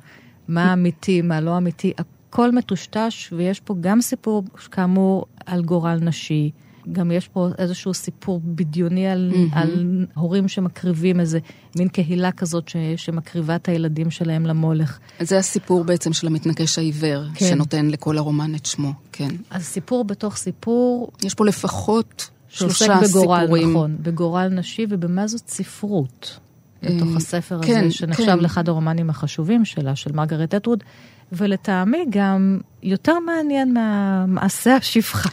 [0.48, 1.94] מה אמיתי, מה לא אמיתי.
[1.98, 6.52] הכל מטושטש, ויש פה גם סיפור, כאמור, על גורל נשי.
[6.92, 9.58] גם יש פה איזשהו סיפור בדיוני על, mm-hmm.
[9.58, 11.40] על הורים שמקריבים איזה
[11.76, 15.00] מין קהילה כזאת ש, שמקריבה את הילדים שלהם למולך.
[15.20, 17.46] זה הסיפור בעצם של המתנקש העיוור, כן.
[17.50, 19.30] שנותן לכל הרומן את שמו, כן.
[19.50, 21.12] אז סיפור בתוך סיפור...
[21.24, 23.70] יש פה לפחות שלושה בגורל, סיפורים.
[23.70, 26.40] נכון, בגורל נשי ובמה זאת ספרות.
[26.84, 28.40] בתוך אה, הספר כן, הזה, שנחשב כן.
[28.40, 30.84] לאחד הרומנים החשובים שלה, של מרגרט אטווד,
[31.32, 35.30] ולטעמי גם יותר מעניין מהמעשה השפחה.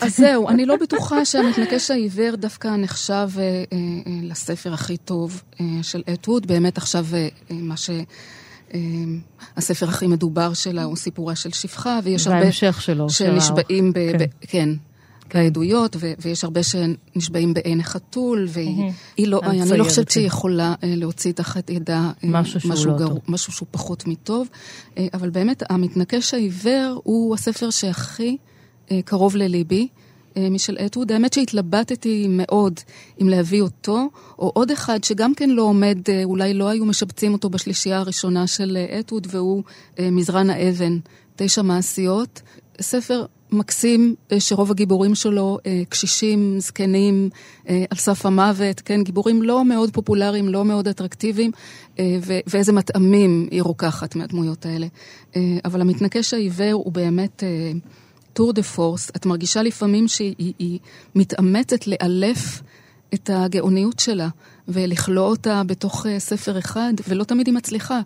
[0.00, 5.42] אז זהו, אני לא בטוחה שהמתנקש העיוור דווקא נחשב אה, אה, אה, לספר הכי טוב
[5.60, 6.46] אה, של אטווד.
[6.46, 7.18] באמת עכשיו אה,
[7.50, 7.90] אה, מה ש...
[8.74, 8.80] אה,
[9.56, 12.40] הספר הכי מדובר שלה הוא סיפורה של שפחה, ויש הרבה...
[12.40, 13.10] וההמשך שלו.
[13.10, 14.18] שנשבעים, ב, כן.
[14.18, 14.68] ב, כן,
[15.34, 20.94] בעדויות, ו- ויש הרבה שנשבעים בעין החתול, והיא לא, אני לא חושבת שהיא יכולה אה,
[20.96, 24.48] להוציא תחת ידה משהו, משהו, לא גר, משהו שהוא פחות מטוב,
[25.14, 28.36] אבל באמת, המתנקש העיוור הוא הספר שהכי
[29.04, 29.88] קרוב לליבי.
[30.50, 31.12] משל אטווד.
[31.12, 32.80] האמת שהתלבטתי מאוד
[33.22, 37.50] אם להביא אותו, או עוד אחד שגם כן לא עומד, אולי לא היו משבצים אותו
[37.50, 39.62] בשלישייה הראשונה של אטווד, והוא
[40.00, 40.98] מזרן האבן,
[41.36, 42.42] תשע מעשיות.
[42.80, 47.30] ספר מקסים אה, שרוב הגיבורים שלו אה, קשישים, זקנים,
[47.68, 51.50] אה, על סף המוות, כן, גיבורים לא מאוד פופולריים, לא מאוד אטרקטיביים,
[52.46, 54.86] ואיזה מטעמים היא רוקחת מהדמויות האלה.
[55.64, 57.42] אבל המתנקש העיוור הוא באמת
[58.38, 59.10] טור דה פורס.
[59.16, 60.78] את מרגישה לפעמים שהיא
[61.14, 62.62] מתאמצת לאלף
[63.14, 64.28] את הגאוניות שלה
[64.68, 68.00] ולכלוא אותה בתוך ספר אחד, ולא תמיד היא מצליחה.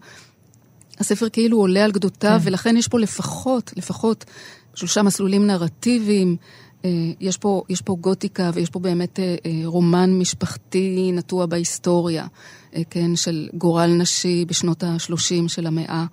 [0.98, 2.48] הספר כאילו עולה על גדותיו, כן.
[2.48, 4.24] ולכן יש פה לפחות, לפחות
[4.74, 6.36] שלושה מסלולים נרטיביים.
[6.84, 6.90] אה,
[7.20, 12.26] יש פה, יש פה גותיקה ויש פה באמת אה, אה, רומן משפחתי נטוע בהיסטוריה,
[12.90, 16.04] כן, של גורל נשי בשנות ה-30 של המאה.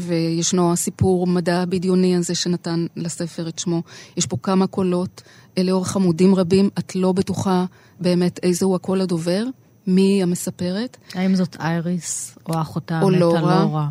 [0.00, 3.82] וישנו הסיפור מדע בדיוני הזה שנתן לספר את שמו.
[4.16, 5.22] יש פה כמה קולות
[5.58, 7.64] לאורך עמודים רבים, את לא בטוחה
[8.00, 9.44] באמת איזהו הקול הדובר,
[9.86, 10.96] מי המספרת.
[11.14, 13.88] האם זאת אייריס או אחותה המתה לורה?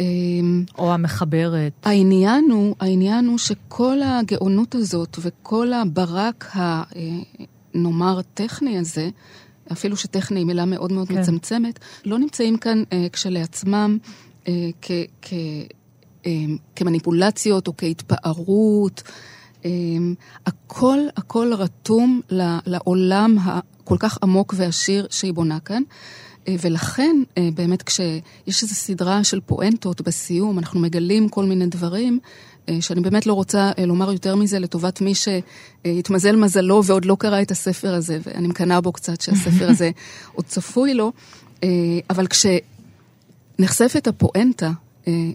[0.00, 1.72] אמ, או המחברת.
[1.82, 9.10] העניין הוא, העניין הוא שכל הגאונות הזאת וכל הברק הנאמר טכני הזה,
[9.72, 11.20] אפילו שטכני היא מילה מאוד מאוד כן.
[11.20, 14.31] מצמצמת, לא נמצאים כאן אה, כשלעצמם אה,
[14.82, 14.90] כ,
[15.22, 15.32] כ,
[16.26, 16.30] אה,
[16.76, 19.02] כמניפולציות או כהתפארות.
[19.64, 19.70] אה,
[20.46, 22.20] הכל, הכל רתום
[22.66, 25.82] לעולם הכל כך עמוק ועשיר שהיא בונה כאן.
[26.48, 32.18] אה, ולכן, אה, באמת, כשיש איזו סדרה של פואנטות בסיום, אנחנו מגלים כל מיני דברים,
[32.68, 37.42] אה, שאני באמת לא רוצה לומר יותר מזה לטובת מי שהתמזל מזלו ועוד לא קרא
[37.42, 39.90] את הספר הזה, ואני מקנאה בו קצת שהספר הזה
[40.32, 41.12] עוד צפוי לו,
[42.10, 42.26] אבל
[43.56, 44.70] כשנחשפת הפואנטה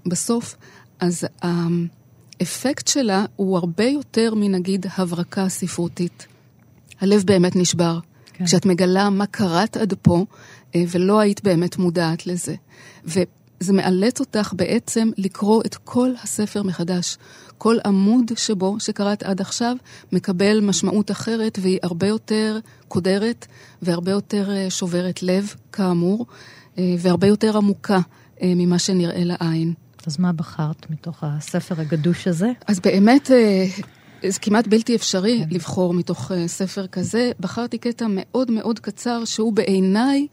[0.05, 0.55] בסוף,
[0.99, 6.27] אז האפקט שלה הוא הרבה יותר מנגיד הברקה ספרותית.
[7.01, 7.99] הלב באמת נשבר.
[8.33, 8.45] כן.
[8.45, 10.25] כשאת מגלה מה קראת עד פה,
[10.75, 12.55] אה, ולא היית באמת מודעת לזה.
[13.05, 17.17] וזה מאלץ אותך בעצם לקרוא את כל הספר מחדש.
[17.57, 19.75] כל עמוד שבו, שקראת עד עכשיו,
[20.11, 23.45] מקבל משמעות אחרת, והיא הרבה יותר קודרת
[23.81, 27.99] והרבה יותר אה, שוברת לב, כאמור, אה, והרבה יותר עמוקה
[28.43, 29.73] ממה שנראה לעין.
[30.07, 32.51] אז מה בחרת מתוך הספר הגדוש הזה?
[32.67, 33.31] אז באמת,
[34.27, 35.55] זה כמעט בלתי אפשרי כן.
[35.55, 37.31] לבחור מתוך ספר כזה.
[37.39, 40.27] בחרתי קטע מאוד מאוד קצר, שהוא בעיניי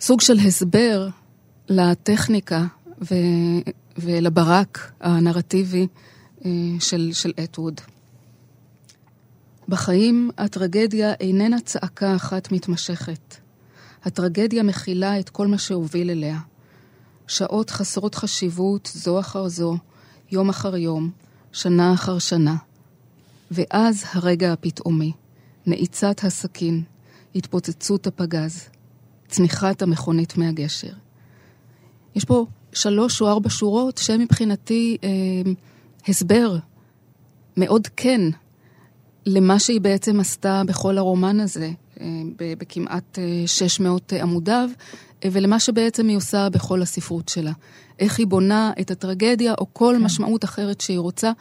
[0.00, 1.08] סוג של הסבר
[1.68, 2.66] לטכניקה
[3.02, 3.14] ו,
[3.98, 5.86] ולברק הנרטיבי
[6.80, 7.80] של, של אטווד.
[9.68, 13.36] בחיים הטרגדיה איננה צעקה אחת מתמשכת.
[14.04, 16.38] הטרגדיה מכילה את כל מה שהוביל אליה.
[17.26, 19.76] שעות חסרות חשיבות זו אחר זו,
[20.30, 21.10] יום אחר יום,
[21.52, 22.56] שנה אחר שנה.
[23.50, 25.12] ואז הרגע הפתאומי,
[25.66, 26.82] נעיצת הסכין,
[27.34, 28.68] התפוצצות הפגז,
[29.28, 30.92] צניחת המכונית מהגשר.
[32.14, 35.52] יש פה שלוש או ארבע שורות שהן מבחינתי אה,
[36.08, 36.56] הסבר
[37.56, 38.20] מאוד כן
[39.26, 41.70] למה שהיא בעצם עשתה בכל הרומן הזה,
[42.36, 44.68] בכמעט אה, 600 אה, עמודיו,
[45.24, 47.52] אה, ולמה שבעצם היא עושה בכל הספרות שלה.
[47.98, 50.04] איך היא בונה את הטרגדיה, או כל כן.
[50.04, 51.32] משמעות אחרת שהיא רוצה,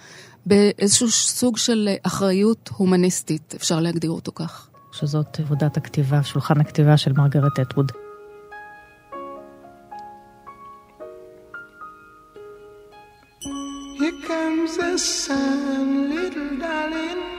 [0.45, 4.69] באיזשהו סוג של אחריות הומניסטית, אפשר להגדיר אותו כך.
[4.91, 7.91] שזאת עבודת הכתיבה, שולחן הכתיבה של מרגרט אטווד.
[13.99, 17.38] Here comes the sun, little darling.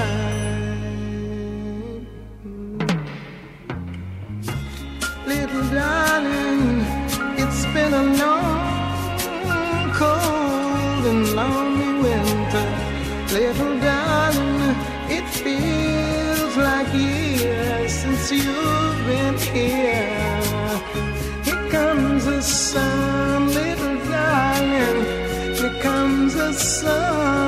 [5.31, 6.83] Little darling,
[7.37, 12.67] it's been a long, cold and lonely winter.
[13.39, 14.75] Little darling,
[15.17, 20.41] it feels like years since you've been here.
[21.45, 24.99] Here comes the sun, little darling.
[25.55, 27.40] Here comes the sun.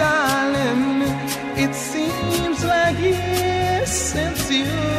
[0.00, 1.02] Darling,
[1.64, 4.89] it seems like years since you've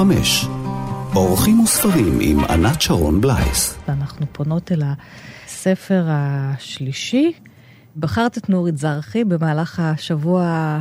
[0.00, 0.46] חמש.
[1.14, 3.78] אורחים וספרים עם ענת שרון בלייס.
[3.88, 4.82] ואנחנו פונות אל
[5.46, 7.32] הספר השלישי.
[7.96, 10.78] בחרת את נורית זרחי, במהלך השבוע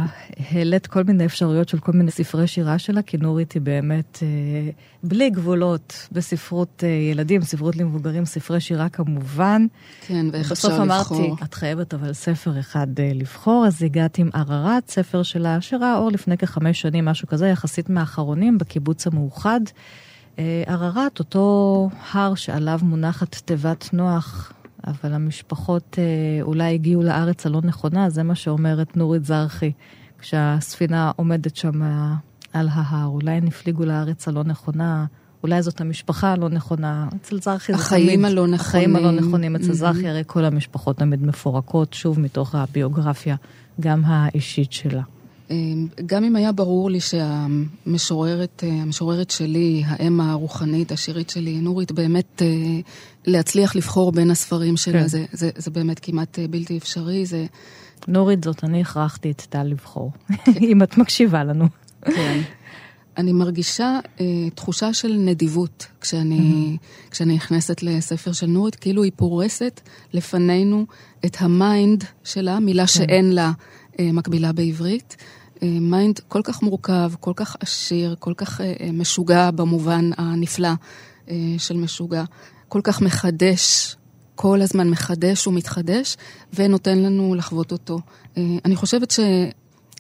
[0.52, 4.72] העלית כל מיני אפשרויות של כל מיני ספרי שירה שלה, כי נורית היא באמת אה,
[5.04, 9.66] בלי גבולות בספרות אה, ילדים, ספרות למבוגרים, ספרי שירה כמובן.
[10.08, 11.36] כן, ואיך בסוף אפשר אמרתי, לבחור.
[11.44, 16.12] את חייבת אבל ספר אחד אה, לבחור, אז הגעתי עם ערערת, ספר שלה, שראה אור
[16.12, 19.62] לפני כחמש שנים, משהו כזה, יחסית מהאחרונים, בקיבוץ המאוחד.
[20.68, 24.54] ערערת, אותו הר שעליו מונחת תיבת נוח,
[24.88, 29.72] אבל המשפחות אה, אולי הגיעו לארץ הלא נכונה, זה מה שאומרת נורית זרחי,
[30.22, 32.14] כשהספינה עומדת שם אה,
[32.54, 33.08] על ההר.
[33.08, 35.06] אולי הן הפליגו לארץ הלא נכונה,
[35.44, 37.08] אולי זאת המשפחה הלא נכונה.
[37.22, 38.26] אצל זרחי זה החיים תמיד...
[38.26, 39.30] הלא החיים הלא נכונים.
[39.30, 39.56] נכונים.
[39.56, 39.74] אצל Mhm.
[39.74, 43.36] זרחי הרי כל המשפחות תמיד מפורקות, שוב מתוך הביוגרפיה,
[43.80, 45.02] גם האישית שלה.
[45.50, 51.92] אמ, גם אם היה ברור לי שהמשוררת אה, המשוררת שלי, האם הרוחנית, השירית שלי, נורית,
[51.92, 52.48] באמת אה,
[53.26, 55.08] להצליח לבחור בין הספרים שלה, כן.
[55.08, 57.26] זה, זה, זה באמת כמעט בלתי אפשרי.
[57.26, 57.46] זה,
[58.10, 60.12] נורית זאת, אני הכרחתי את טל לבחור,
[60.72, 61.66] אם את מקשיבה לנו.
[62.02, 62.42] כן.
[63.18, 66.78] אני מרגישה אה, תחושה של נדיבות כשאני,
[67.12, 69.82] כשאני נכנסת לספר של נורית, כאילו היא פורסת
[70.14, 70.86] לפנינו
[71.26, 73.52] את ה mind שלה, מילה שאין לה
[74.00, 75.18] אה, מקבילה בעברית.
[75.64, 80.70] אה, mind כל כך מורכב, כל כך עשיר, כל כך אה, אה, משוגע במובן הנפלא
[81.30, 82.24] אה, של משוגע,
[82.68, 83.96] כל כך מחדש,
[84.42, 86.18] כל הזמן מחדש ומתחדש,
[86.54, 88.00] ונותן לנו לחוות אותו.
[88.38, 89.14] אה, אני חושבת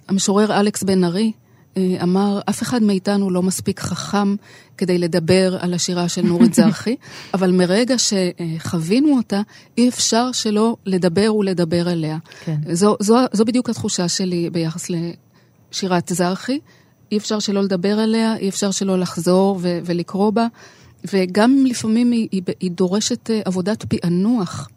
[0.09, 1.31] שהמשורר אלכס בן ארי,
[1.77, 4.35] אה, אמר, אף אחד מאיתנו לא מספיק חכם
[4.77, 6.95] כדי לדבר על השירה של נורית זרחי,
[7.33, 9.41] אבל מרגע שחווינו אותה,
[9.77, 12.17] אי אפשר שלא לדבר ולדבר עליה.
[12.45, 12.57] כן.
[12.71, 16.59] זו, זו, זו בדיוק התחושה שלי ביחס לשירת זרחי.
[17.11, 20.47] אי אפשר שלא לדבר עליה, אי אפשר שלא לחזור ו- ולקרוא בה,
[21.13, 24.69] וגם לפעמים היא, היא, היא דורשת אה, עבודת פענוח.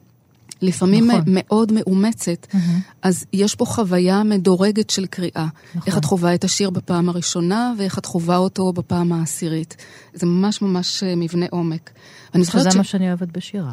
[0.62, 1.24] לפעמים נכון.
[1.26, 2.56] מאוד מאומצת, mm-hmm.
[3.02, 5.46] אז יש פה חוויה מדורגת של קריאה.
[5.74, 5.82] נכון.
[5.86, 9.76] איך את חווה את השיר בפעם הראשונה, ואיך את חווה אותו בפעם העשירית.
[10.14, 11.90] זה ממש ממש אה, מבנה עומק.
[12.34, 12.76] אני זוכרת שזה ש...
[12.76, 13.72] מה שאני אוהבת בשירה.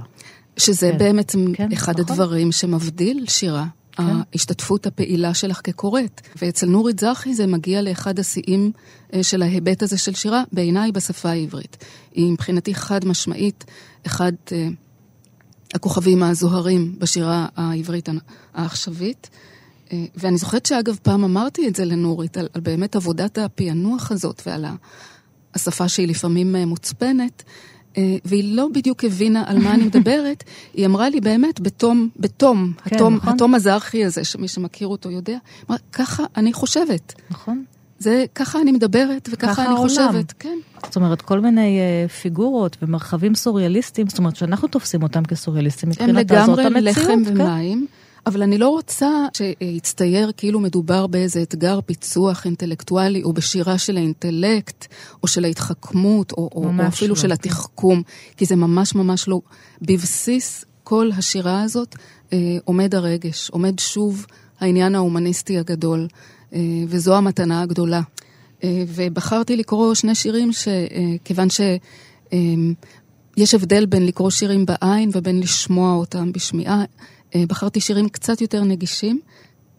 [0.58, 0.98] שזה כן.
[0.98, 2.14] באמת כן, אחד נכון.
[2.14, 3.66] הדברים שמבדיל שירה.
[4.00, 6.22] ההשתתפות הפעילה שלך כקוראת.
[6.42, 8.72] ואצל נורית זרחי זה מגיע לאחד השיאים
[9.14, 11.78] אה, של ההיבט הזה של שירה, בעיניי בשפה העברית.
[12.14, 13.66] היא מבחינתי חד משמעית
[14.06, 14.68] אחד אה,
[15.74, 18.10] הכוכבים הזוהרים בשירה העברית
[18.54, 19.30] העכשווית.
[19.94, 24.42] אה, ואני זוכרת שאגב, פעם אמרתי את זה לנורית, על, על באמת עבודת הפענוח הזאת
[24.46, 24.66] ועל
[25.54, 27.44] השפה שהיא לפעמים אה, מוצפנת,
[28.26, 30.44] והיא לא בדיוק הבינה על מה אני מדברת,
[30.74, 33.34] היא אמרה לי באמת, בתום, בתום, כן, התום, נכון.
[33.34, 35.38] התום הזרחי הזה, שמי שמכיר אותו יודע,
[35.70, 37.14] אמרה, ככה אני חושבת.
[37.32, 37.64] נכון?
[38.00, 39.90] זה, ככה אני מדברת וככה ככה אני העולם.
[39.90, 40.34] חושבת.
[40.40, 40.58] כן.
[40.86, 46.10] זאת אומרת, כל מיני אה, פיגורות ומרחבים סוריאליסטיים, זאת אומרת, שאנחנו תופסים אותם כסוריאליסטים הם
[46.10, 46.98] מבחינתה, זאת לגמרי המציאות.
[46.98, 47.42] לחם כן.
[47.42, 47.88] ומים,
[48.26, 54.86] אבל אני לא רוצה שיצטייר כאילו מדובר באיזה אתגר פיצוח אינטלקטואלי, או בשירה של האינטלקט,
[55.24, 57.32] או של ההתחכמות, או, או, אפילו לא, של.
[57.32, 58.02] התחכום,
[58.38, 59.42] כי זה ממש ממש לא.
[59.82, 61.96] בבסיס כל השירה הזאת
[62.34, 64.26] אה, עומד הרגש, עומד שוב
[64.60, 66.08] העניין ההומניסטי הגדול,
[66.54, 68.02] אה, וזו המתנה הגדולה.
[68.64, 71.62] אה, ובחרתי לקרוא שני שירים שכיוון ש...
[72.34, 72.38] אה,
[73.38, 76.84] יש הבדל בין לקרוא שירים בעין ובין לשמוע אותם בשמיעה.
[77.36, 79.20] אה, בחרתי שירים קצת יותר נגישים,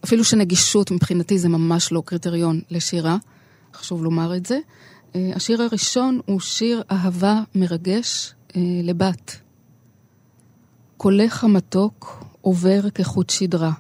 [0.04, 3.16] אפילו שנגישות מבחינתי זה ממש לא קריטריון לשירה,
[3.74, 4.58] חשוב לומר את זה.
[5.14, 9.36] אה, השיר הראשון הוא שיר אהבה מרגש אה, לבת.
[10.96, 13.72] קולך המתוק עובר כחוט שדרה,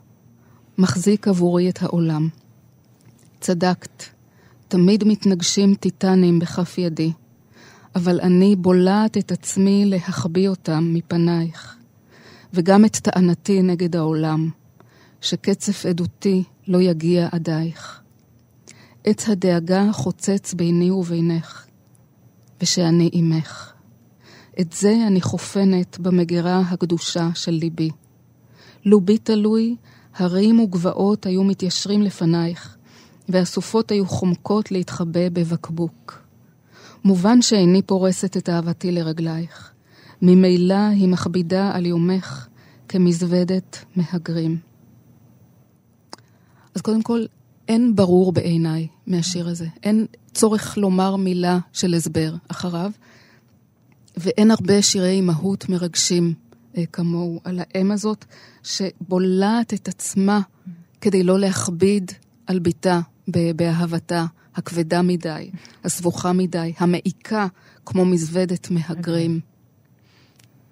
[0.78, 2.28] מחזיק עבורי את העולם.
[3.40, 4.04] צדקת,
[4.68, 7.12] תמיד מתנגשים טיטנים בכף ידי.
[7.94, 11.76] אבל אני בולעת את עצמי להחביא אותם מפנייך,
[12.54, 14.50] וגם את טענתי נגד העולם,
[15.20, 18.00] שקצף עדותי לא יגיע עדייך.
[19.04, 21.66] עץ הדאגה חוצץ ביני ובינך,
[22.62, 23.72] ושאני עמך.
[24.60, 27.90] את זה אני חופנת במגירה הקדושה של ליבי.
[28.84, 29.76] לובי תלוי,
[30.16, 32.76] הרים וגבעות היו מתיישרים לפנייך,
[33.28, 36.22] והסופות היו חומקות להתחבא בבקבוק.
[37.04, 39.72] מובן שאיני פורסת את אהבתי לרגלייך.
[40.22, 42.46] ממילא היא מכבידה על יומך
[42.88, 44.58] כמזוודת מהגרים.
[46.74, 47.24] אז קודם כל,
[47.68, 49.66] אין ברור בעיניי מהשיר הזה.
[49.82, 52.90] אין צורך לומר מילה של הסבר אחריו,
[54.16, 56.34] ואין הרבה שירי אימהות מרגשים
[56.76, 58.24] אה, כמוהו על האם הזאת,
[58.62, 60.40] שבולעת את עצמה
[61.00, 62.12] כדי לא להכביד
[62.46, 63.00] על בתה
[63.56, 65.50] באהבתה הכבדה מדי,
[65.84, 67.46] הסבוכה מדי, המעיקה
[67.86, 69.49] כמו מזוודת מהגרים.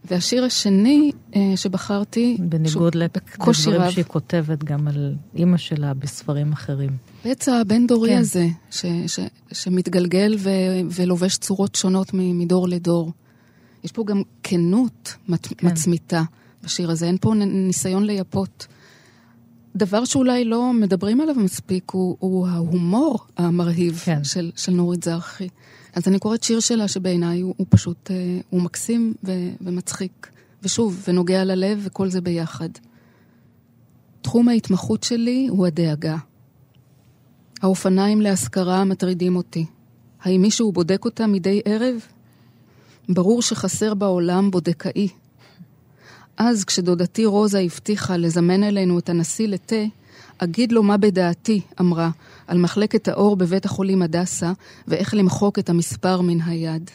[0.04, 6.90] והשיר השני אה, שבחרתי, בניגוד לדברים שהיא כותבת גם על אימא שלה בספרים אחרים.
[7.22, 8.18] פצע הבין-דורי כן.
[8.18, 9.20] הזה, ש, ש,
[9.52, 10.50] שמתגלגל ו,
[10.90, 13.12] ולובש צורות שונות מדור לדור.
[13.84, 15.66] יש פה גם כנות מת, כן.
[15.66, 16.22] מצמיתה
[16.64, 18.66] בשיר הזה, אין פה ניסיון לייפות.
[19.76, 24.02] דבר שאולי לא מדברים עליו מספיק הוא, הוא ההומור המרהיב.
[24.04, 24.24] כן.
[24.24, 25.48] של, של נורית זרחי.
[25.98, 30.30] אז אני קוראת שיר שלה שבעיניי הוא, הוא פשוט, אה, הוא מקסים ו, ומצחיק.
[30.62, 32.68] ושוב, ונוגע ללב וכל זה ביחד.
[34.22, 36.16] תחום ההתמחות שלי הוא הדאגה.
[37.62, 39.66] האופניים להשכרה מטרידים אותי.
[40.22, 41.94] האם מישהו בודק אותם מדי ערב?
[43.08, 45.08] ברור שחסר בעולם בודקאי.
[46.36, 49.84] אז כשדודתי רוזה הבטיחה לזמן אלינו את הנשיא לתה,
[50.38, 52.10] אגיד לו מה בדעתי, אמרה,
[52.48, 54.52] על מחלקת האור בבית החולים הדסה,
[54.88, 56.90] ואיך למחוק את המספר מן היד.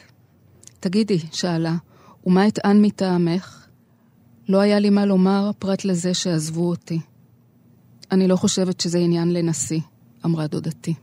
[0.80, 1.74] תגידי, שאלה,
[2.26, 3.66] ומה אטען מטעמך?
[4.48, 7.00] לא היה לי מה לומר פרט לזה שעזבו אותי.
[8.12, 9.80] אני לא חושבת שזה עניין לנשיא,
[10.24, 10.94] אמרה דודתי.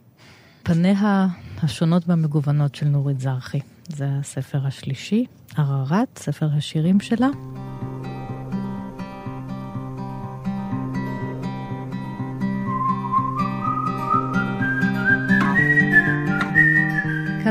[0.63, 1.27] פניה
[1.63, 3.59] השונות והמגוונות של נורית זרחי.
[3.87, 5.25] זה הספר השלישי,
[5.57, 7.29] ערערת, ספר השירים שלה.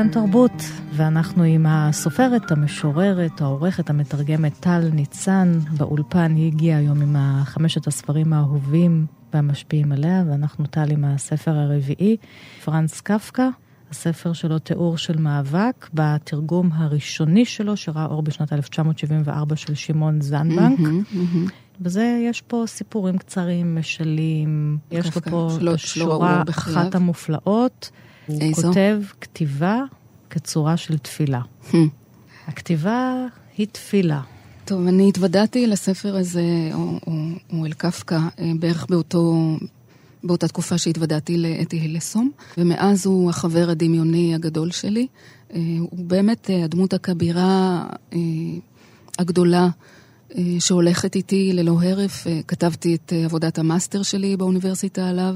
[0.01, 5.59] כאן תרבות, ואנחנו עם הסופרת, המשוררת, העורכת, המתרגמת טל ניצן.
[5.77, 12.17] באולפן היא הגיעה היום עם חמשת הספרים האהובים והמשפיעים עליה, ואנחנו טל עם הספר הרביעי,
[12.63, 13.47] פרנס קפקא.
[13.91, 21.03] הספר שלו תיאור של מאבק, בתרגום הראשוני שלו, שראה אור בשנת 1974 של שמעון מהמם.
[21.81, 25.49] וזה, יש פה סיפורים קצרים, משלים, יש לו פה
[26.45, 26.77] בחייו.
[26.77, 27.91] אחת המופלאות.
[28.25, 28.67] הוא איזו?
[28.67, 29.79] כותב כתיבה
[30.29, 31.41] כצורה של תפילה.
[32.47, 33.25] הכתיבה
[33.57, 34.21] היא תפילה.
[34.65, 36.41] טוב, אני התוודעתי לספר הזה,
[36.73, 37.13] או, או,
[37.53, 39.55] או אל קפקא, אה, בערך באותו,
[40.23, 45.07] באותה תקופה שהתוודעתי לאתי הילסום, ומאז הוא החבר הדמיוני הגדול שלי.
[45.53, 47.85] אה, הוא באמת אה, הדמות הכבירה
[49.19, 49.69] הגדולה
[50.59, 52.27] שהולכת איתי ללא הרף.
[52.47, 55.35] כתבתי את עבודת המאסטר שלי באוניברסיטה עליו.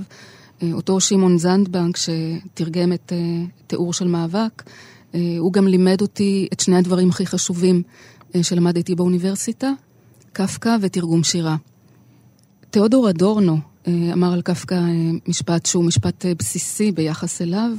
[0.63, 4.63] אה, אותו שמעון זנדבנק שתרגם את אה, תיאור של מאבק,
[5.15, 7.83] אה, הוא גם לימד אותי את שני הדברים הכי חשובים
[8.41, 9.71] שלמדתי באוניברסיטה,
[10.33, 11.55] קפקא ותרגום שירה.
[12.69, 14.81] תיאודור אדורנו אמר על קפקא
[15.27, 17.71] משפט שהוא משפט בסיסי ביחס אליו.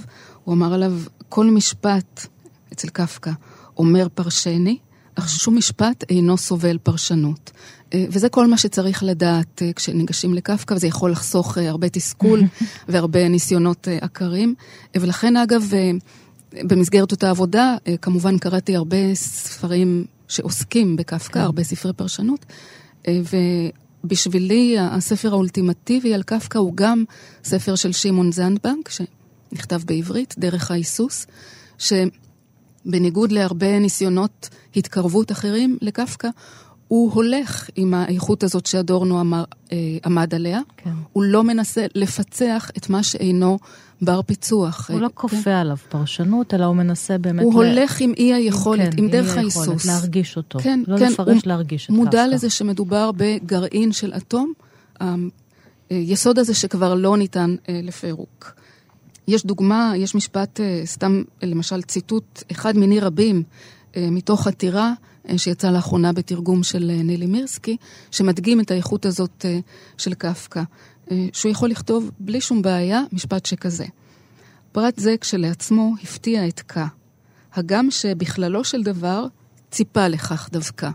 [0.45, 0.93] הוא אמר עליו,
[1.29, 2.27] כל משפט
[2.73, 3.31] אצל קפקא
[3.77, 4.79] אומר פרשני,
[5.19, 7.51] אך שום משפט אינו סובל פרשנות.
[7.95, 12.43] אה, וזה כל מה שצריך לדעת אה, כשניגשים לקפקא, וזה יכול לחסוך אה, הרבה תסכול
[12.89, 14.55] והרבה ניסיונות עקרים.
[14.97, 15.71] ולכן, אגב,
[16.53, 22.47] במסגרת אותה עבודה, כמובן קראתי הרבה ספרים שעוסקים בקפקא, הרבה ספרי פרשנות,
[24.05, 27.05] ובשבילי הספר האולטימטיבי על קפקא הוא גם
[27.45, 31.27] ספר של שמעון זנדבנק, שנכתב בעברית, דרך ההיסוס,
[32.87, 36.29] שבניגוד להרבה ניסיונות התקרבות אחרים לקפקא,
[36.89, 40.61] הוא הולך עם האיכות הזאת שאדורנו אמר, אה, עמד עליה.
[40.77, 40.91] כן.
[41.13, 43.59] הוא לא מנסה לפצח את מה שאינו
[44.03, 44.91] בר פיצוח.
[44.91, 45.13] הוא לא כן.
[45.15, 47.45] כופה עליו פרשנות, אלא הוא מנסה באמת...
[47.45, 49.87] הוא ל- הולך עם אי היכולת, כן, עם דרך אי היכולת, ההיסוס.
[49.87, 50.59] להרגיש אותו.
[50.59, 52.35] כן, לא כן, לפרש, הוא להרגיש את מודע קפקא.
[52.35, 54.53] לזה שמדובר בגרעין של אטום,
[55.91, 58.53] היסוד הזה שכבר לא ניתן אה, לפירוק.
[59.29, 63.43] יש דוגמה, יש משפט, אה, סתם למשל ציטוט אחד מיני רבים
[63.97, 64.93] אה, מתוך עתירה
[65.29, 67.77] אה, שיצא לאחרונה בתרגום של נילי מירסקי,
[68.11, 69.45] שמדגים את האיכות הזאת
[69.99, 70.63] של קפקא,
[71.33, 73.85] שהוא יכול לכתוב בלי שום בעיה משפט שכזה.
[74.73, 76.87] פרט זה כשלעצמו הפתיע את קה,
[77.55, 79.27] הגם שבכללו של דבר
[79.71, 80.91] ציפה לכך דווקא.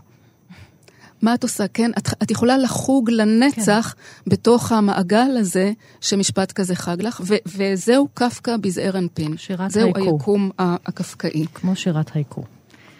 [1.22, 1.68] מה את עושה?
[1.68, 4.30] כן, את, את יכולה לחוג לנצח כן.
[4.30, 9.36] בתוך המעגל הזה שמשפט כזה חג לך, ו, וזהו קפקא בזעיר אנפין.
[9.36, 10.16] שירת זהו הייקו.
[10.18, 12.42] היקום ה- הקפקאי, כמו שירת הייקו.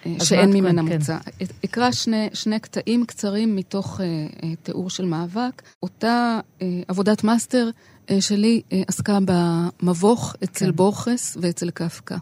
[0.07, 0.99] אה, שאין ממנה כן.
[0.99, 1.17] מוצא.
[1.65, 4.07] אקרא שני, שני קטעים קצרים מתוך אה,
[4.43, 5.63] אה, תיאור של מאבק.
[5.83, 7.71] אותה אה, עבודת מאסטר
[8.11, 10.77] אה, שלי אה, עסקה במבוך אצל כן.
[10.77, 12.17] בורחס ואצל קפקא.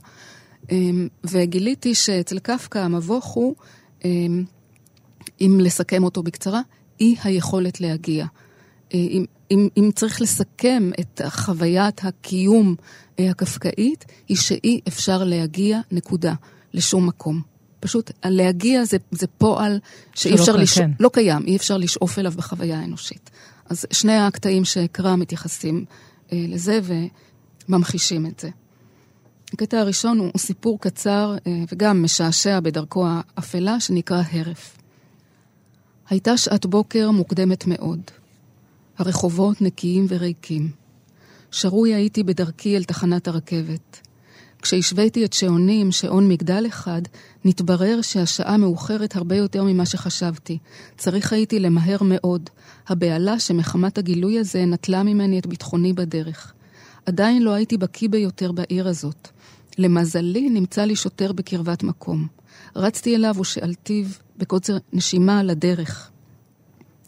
[0.72, 0.76] אה,
[1.24, 3.54] וגיליתי שאצל קפקא המבוך הוא,
[4.04, 4.10] אה,
[5.40, 6.60] אם לסכם אותו בקצרה,
[7.00, 8.26] אי היכולת להגיע.
[8.94, 12.74] אה, אם, אם, אם צריך לסכם את חוויית הקיום
[13.18, 16.34] אה, הקפקאית, היא שאי אפשר להגיע, נקודה,
[16.74, 17.42] לשום מקום.
[17.80, 19.80] פשוט להגיע זה, זה פועל
[20.14, 20.90] שאי אפשר לשאוף, כן.
[21.00, 23.30] לא קיים, אי אפשר לשאוף אליו בחוויה האנושית.
[23.70, 25.84] אז שני הקטעים שאקרא מתייחסים
[26.32, 26.80] אה, לזה
[27.68, 28.50] וממחישים את זה.
[29.52, 34.76] הקטע הראשון הוא, הוא סיפור קצר אה, וגם משעשע בדרכו האפלה, שנקרא הרף.
[36.10, 38.00] הייתה שעת בוקר מוקדמת מאוד.
[38.98, 40.70] הרחובות נקיים וריקים.
[41.50, 44.00] שרוי הייתי בדרכי אל תחנת הרכבת.
[44.62, 47.02] כשהשוויתי את שעוני עם שעון מגדל אחד,
[47.44, 50.58] נתברר שהשעה מאוחרת הרבה יותר ממה שחשבתי.
[50.96, 52.50] צריך הייתי למהר מאוד.
[52.88, 56.52] הבהלה שמחמת הגילוי הזה נטלה ממני את ביטחוני בדרך.
[57.06, 59.28] עדיין לא הייתי בקיא ביותר בעיר הזאת.
[59.78, 62.39] למזלי נמצא לי שוטר בקרבת מקום.
[62.76, 64.06] רצתי אליו ושאלתיו
[64.36, 66.10] בקוצר נשימה על הדרך.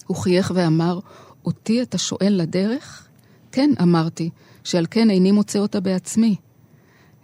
[0.07, 1.01] הוא חייך ואמר,
[1.45, 3.09] אותי אתה שואל לדרך?
[3.53, 4.31] כן, אמרתי,
[4.65, 6.37] שעל כן איני מוצא אותה בעצמי.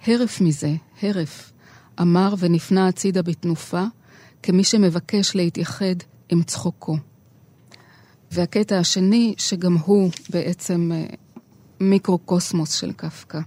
[0.06, 1.52] הרף מזה, הרף,
[2.00, 3.84] אמר ונפנה הצידה בתנופה,
[4.42, 5.94] כמי שמבקש להתייחד
[6.28, 6.96] עם צחוקו.
[8.30, 11.06] והקטע השני, שגם הוא בעצם אה,
[11.80, 13.40] מיקרוקוסמוס של קפקא.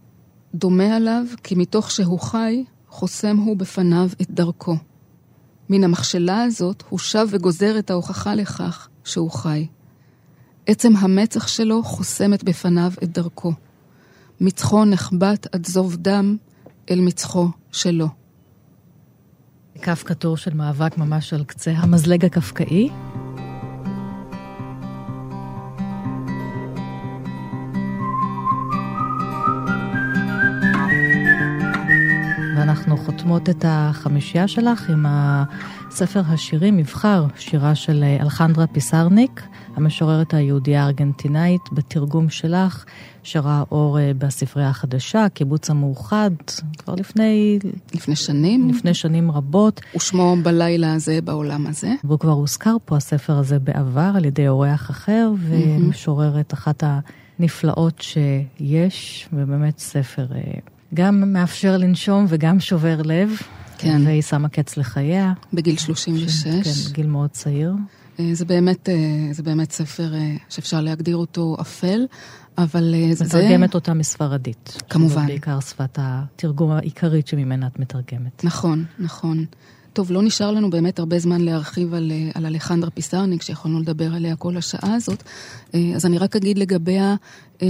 [0.56, 4.76] דומה עליו כי מתוך שהוא חי, חוסם הוא בפניו את דרכו.
[5.70, 9.68] מן המכשלה הזאת הוא שב וגוזר את ההוכחה לכך שהוא חי.
[10.66, 13.54] עצם המצח שלו חוסמת בפניו את דרכו.
[14.42, 16.38] מצחו נחבט עד זוב דם
[16.90, 18.08] אל מצחו שלו.
[19.82, 22.90] כף כתור של מאבק ממש על קצה המזלג הקפקאי.
[32.92, 39.42] אנחנו חותמות את החמישייה שלך עם הספר השירים, מבחר שירה של אלחנדרה פיסרניק,
[39.76, 42.86] המשוררת היהודייה הארגנטינאית, בתרגום שלך,
[43.24, 46.32] שראה אור אה, בספרייה החדשה, קיבוץ המאוחד,
[46.78, 47.60] כבר לפני...
[47.94, 48.70] לפני שנים.
[48.70, 49.82] לפני שנים רבות.
[49.96, 51.94] ושמו בלילה הזה בעולם הזה.
[52.04, 56.84] והוא כבר הוזכר פה, הספר הזה בעבר, על ידי אורח אחר, ומשוררת אחת
[57.40, 60.42] הנפלאות שיש, ובאמת ספר אה,
[60.94, 63.30] גם מאפשר לנשום וגם שובר לב.
[63.78, 64.02] כן.
[64.06, 65.34] והיא שמה קץ לחייה.
[65.54, 66.44] בגיל 36.
[66.44, 67.74] כן, בגיל מאוד צעיר.
[68.20, 68.90] אה, זה באמת,
[69.32, 70.14] זה באמת ספר
[70.50, 72.06] שאפשר להגדיר אותו אפל,
[72.58, 73.26] אבל זה...
[73.26, 74.78] מתרגמת אותה מספרדית.
[74.90, 75.28] כמובן.
[75.28, 78.44] בעיקר שפת התרגום העיקרית שממנה את מתרגמת.
[78.44, 79.46] נכון, נכון.
[79.94, 84.36] טוב, לא נשאר לנו באמת הרבה זמן להרחיב על, על אלחנדרה פיסרניק, שיכולנו לדבר עליה
[84.36, 85.24] כל השעה הזאת.
[85.96, 87.16] אז אני רק אגיד לגביה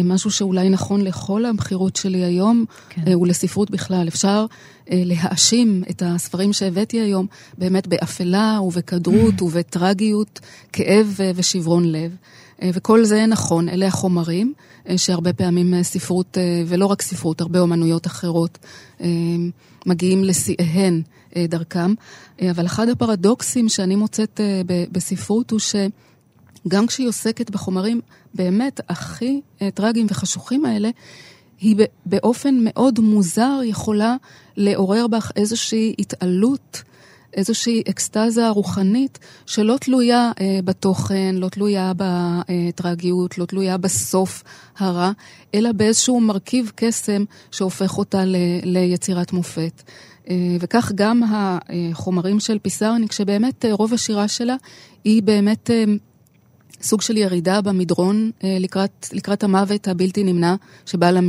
[0.03, 3.15] משהו שאולי נכון לכל הבחירות שלי היום, כן.
[3.17, 4.07] ולספרות בכלל.
[4.07, 4.45] אפשר
[4.91, 7.25] להאשים את הספרים שהבאתי היום
[7.57, 10.39] באמת באפלה ובכדרות ובטרגיות,
[10.73, 12.15] כאב ושברון לב.
[12.63, 14.53] וכל זה נכון, אלה החומרים
[14.97, 16.37] שהרבה פעמים ספרות,
[16.67, 18.57] ולא רק ספרות, הרבה אומנויות אחרות,
[19.85, 21.01] מגיעים לשיאיהן
[21.37, 21.93] דרכם.
[22.51, 24.39] אבל אחד הפרדוקסים שאני מוצאת
[24.91, 25.59] בספרות הוא
[26.67, 28.01] שגם כשהיא עוסקת בחומרים
[28.33, 29.41] באמת הכי
[29.73, 30.89] טרגיים וחשוכים האלה,
[31.59, 34.15] היא באופן מאוד מוזר יכולה
[34.57, 36.83] לעורר בך איזושהי התעלות.
[37.33, 44.43] איזושהי אקסטזה רוחנית שלא תלויה אה, בתוכן, לא תלויה בטרגיות, לא תלויה בסוף
[44.77, 45.11] הרע,
[45.55, 49.83] אלא באיזשהו מרכיב קסם שהופך אותה ל, ליצירת מופת.
[50.29, 54.55] אה, וכך גם החומרים של פיסרניק, שבאמת אה, רוב השירה שלה
[55.03, 55.83] היא באמת אה,
[56.81, 60.55] סוג של ירידה במדרון אה, לקראת, לקראת המוות הבלתי נמנע
[60.85, 61.19] שבא לה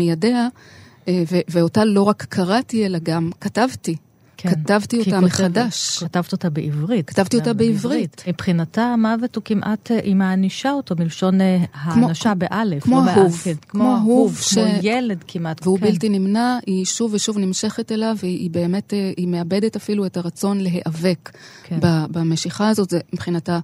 [1.09, 3.96] אה, ואותה לא רק קראתי אלא גם כתבתי.
[4.36, 5.98] כן, כתבתי אותה כותב, מחדש.
[5.98, 7.11] כתבת אותה בעברית.
[7.11, 8.24] כתבתי אותה בעברית.
[8.28, 11.38] מבחינתה המוות הוא כמעט, היא מענישה אותו מלשון
[11.74, 12.82] האנשה באלף.
[12.82, 13.40] כמו לא אהוב.
[13.44, 14.55] כן, כמו אהוב, ש...
[14.55, 15.66] כמו ילד כמעט.
[15.66, 15.86] והוא כן.
[15.86, 21.30] בלתי נמנע, היא שוב ושוב נמשכת אליו, והיא באמת, היא מאבדת אפילו את הרצון להיאבק
[21.62, 21.78] כן.
[22.11, 23.59] במשיכה הזאת, זה מבחינתה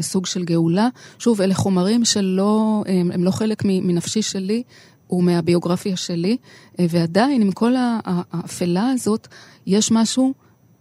[0.00, 0.88] סוג של גאולה.
[1.18, 4.62] שוב, אלה חומרים שלא, הם לא חלק מנפשי שלי.
[5.10, 6.36] ומהביוגרפיה שלי,
[6.78, 9.28] ועדיין עם כל האפלה הזאת,
[9.66, 10.34] יש משהו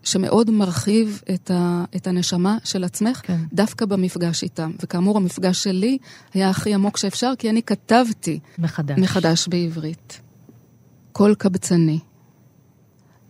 [0.04, 3.40] שמאוד מרחיב את, ה, את הנשמה של עצמך, כן.
[3.54, 4.72] דווקא במפגש איתם.
[4.84, 5.98] וכאמור, המפגש שלי
[6.34, 10.22] היה הכי עמוק שאפשר, כי אני כתבתי מחדש, מחדש בעברית.
[11.12, 12.00] קול קבצני.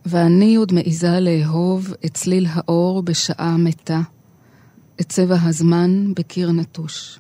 [0.05, 4.01] ואני עוד מעיזה לאהוב את צליל האור בשעה מתה,
[5.02, 7.20] את צבע הזמן בקיר נטוש.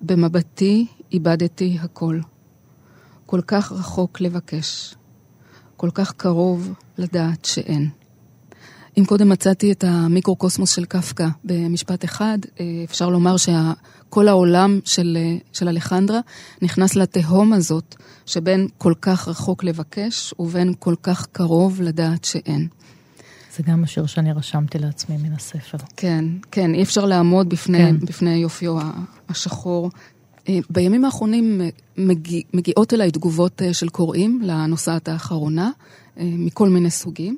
[0.00, 2.20] במבטי איבדתי הכל.
[3.26, 4.94] כל כך רחוק לבקש,
[5.76, 7.90] כל כך קרוב לדעת שאין.
[8.98, 12.38] אם קודם מצאתי את המיקרוקוסמוס של קפקא במשפט אחד,
[12.84, 15.18] אפשר לומר שכל העולם של,
[15.52, 16.20] של אלחנדרה
[16.62, 17.94] נכנס לתהום הזאת
[18.26, 22.68] שבין כל כך רחוק לבקש ובין כל כך קרוב לדעת שאין.
[23.58, 25.78] זה גם השיר שאני רשמתי לעצמי מן הספר.
[25.96, 27.98] כן, כן, אי אפשר לעמוד בפני, כן.
[27.98, 28.78] בפני יופיו
[29.28, 29.90] השחור.
[30.70, 31.60] בימים האחרונים
[31.96, 35.70] מגיע, מגיעות אליי תגובות של קוראים לנוסעת האחרונה,
[36.16, 37.36] מכל מיני סוגים,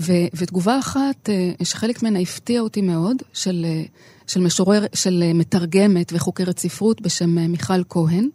[0.00, 1.28] ו, ותגובה אחת
[1.62, 3.66] שחלק ממנה הפתיע אותי מאוד, של,
[4.26, 8.28] של משורר, של מתרגמת וחוקרת ספרות בשם מיכל כהן.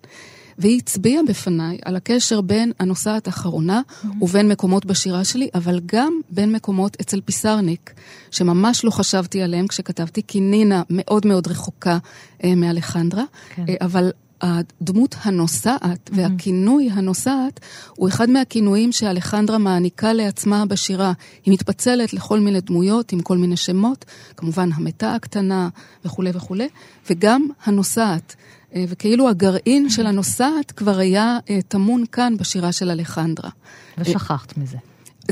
[0.60, 4.08] והיא הצביעה בפניי על הקשר בין הנוסעת האחרונה mm-hmm.
[4.22, 7.94] ובין מקומות בשירה שלי, אבל גם בין מקומות אצל פיסרניק,
[8.32, 11.98] שממש לא חשבתי עליהם כשכתבתי, כי נינה מאוד מאוד רחוקה
[12.44, 13.24] אה, מאלחנדרה,
[13.56, 13.66] כן.
[13.70, 16.18] אה, אבל הדמות הנוסעת mm-hmm.
[16.18, 17.60] והכינוי הנוסעת
[17.96, 21.14] הוא אחד מהכינויים שאלחנדרה מעניקה לעצמה בשירה.
[21.46, 24.06] היא מתפצלת לכל מיני דמויות עם כל מיני שמות,
[24.38, 25.70] כמובן המתה הקטנה
[26.06, 26.68] וכולי וכולי,
[27.10, 28.36] וגם הנוסעת.
[28.78, 33.50] וכאילו הגרעין של הנוסעת כבר היה טמון כאן בשירה של אלחנדרה.
[33.98, 34.78] ושכחת מזה.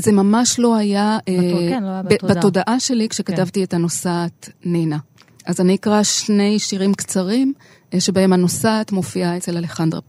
[0.00, 2.36] זה ממש לא היה, כן, לא היה בתודעה.
[2.36, 3.64] בתודעה שלי כשכתבתי כן.
[3.64, 4.98] את הנוסעת נינה.
[5.46, 7.52] אז אני אקרא שני שירים קצרים
[7.98, 10.00] שבהם הנוסעת מופיעה אצל אלחנדרה.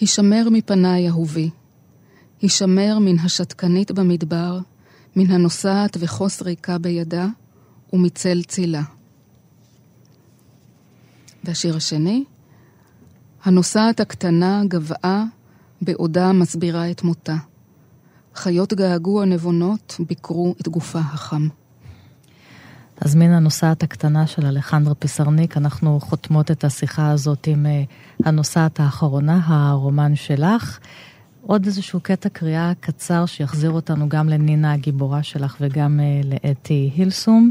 [0.00, 1.50] הישמר מפניי אהובי,
[2.40, 4.58] הישמר מן השתקנית במדבר,
[5.16, 7.26] מן הנוסעת וחוס ריקה בידה,
[7.92, 8.82] ומצל צילה.
[11.44, 12.24] והשיר השני,
[13.44, 15.24] הנוסעת הקטנה גבעה
[15.82, 17.36] בעודה מסבירה את מותה.
[18.34, 21.48] חיות געגוע נבונות ביקרו את גופה החם.
[23.00, 27.66] אז מן הנוסעת הקטנה של אלחנדרה פיסרניק, אנחנו חותמות את השיחה הזאת עם
[28.24, 30.78] הנוסעת האחרונה, הרומן שלך.
[31.46, 37.50] עוד איזשהו קטע קריאה קצר שיחזיר אותנו גם לנינה הגיבורה שלך וגם uh, לאתי הילסום.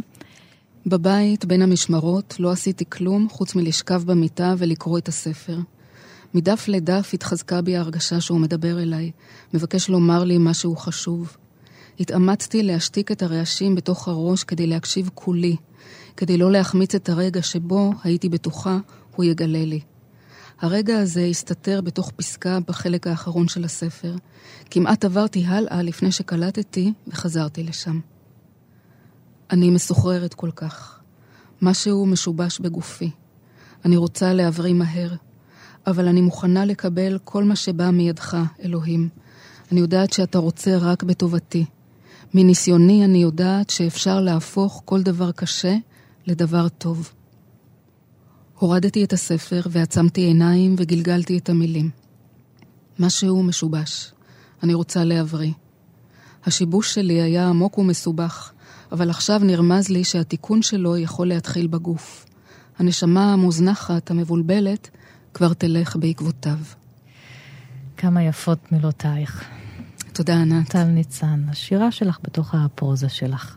[0.86, 5.58] בבית, בין המשמרות, לא עשיתי כלום חוץ מלשכב במיטה ולקרוא את הספר.
[6.34, 9.12] מדף לדף התחזקה בי ההרגשה שהוא מדבר אליי,
[9.54, 11.38] מבקש לומר לי משהו חשוב.
[12.00, 15.56] התאמצתי להשתיק את הרעשים בתוך הראש כדי להקשיב כולי,
[16.18, 18.78] כדי לא להחמיץ את הרגע שבו, הייתי בטוחה,
[19.16, 19.80] הוא יגלה לי.
[20.62, 24.16] הרגע הזה הסתתר בתוך פסקה בחלק האחרון של הספר.
[24.70, 28.00] כמעט עברתי הלאה לפני שקלטתי וחזרתי לשם.
[29.52, 31.00] אני מסוחררת כל כך.
[31.62, 33.12] משהו משובש בגופי.
[33.86, 35.16] אני רוצה להבריא מהר,
[35.88, 39.10] אבל אני מוכנה לקבל כל מה שבא מידך, אלוהים.
[39.72, 41.66] אני יודעת שאתה רוצה רק בטובתי.
[42.34, 45.76] מניסיוני אני יודעת שאפשר להפוך כל דבר קשה
[46.28, 47.12] לדבר טוב.
[48.60, 51.90] הורדתי את הספר ועצמתי עיניים וגלגלתי את המילים.
[53.00, 54.12] משהו משובש.
[54.64, 55.52] אני רוצה להבריא.
[56.46, 58.52] השיבוש שלי היה עמוק ומסובך,
[58.92, 62.26] אבל עכשיו נרמז לי שהתיקון שלו יכול להתחיל בגוף.
[62.80, 64.90] הנשמה המוזנחת, המבולבלת,
[65.34, 66.58] כבר תלך בעקבותיו.
[67.98, 69.46] כמה יפות מילותייך.
[70.14, 70.70] תודה, ענת.
[70.70, 73.56] טל ניצן, השירה שלך בתוך הפרוזה שלך.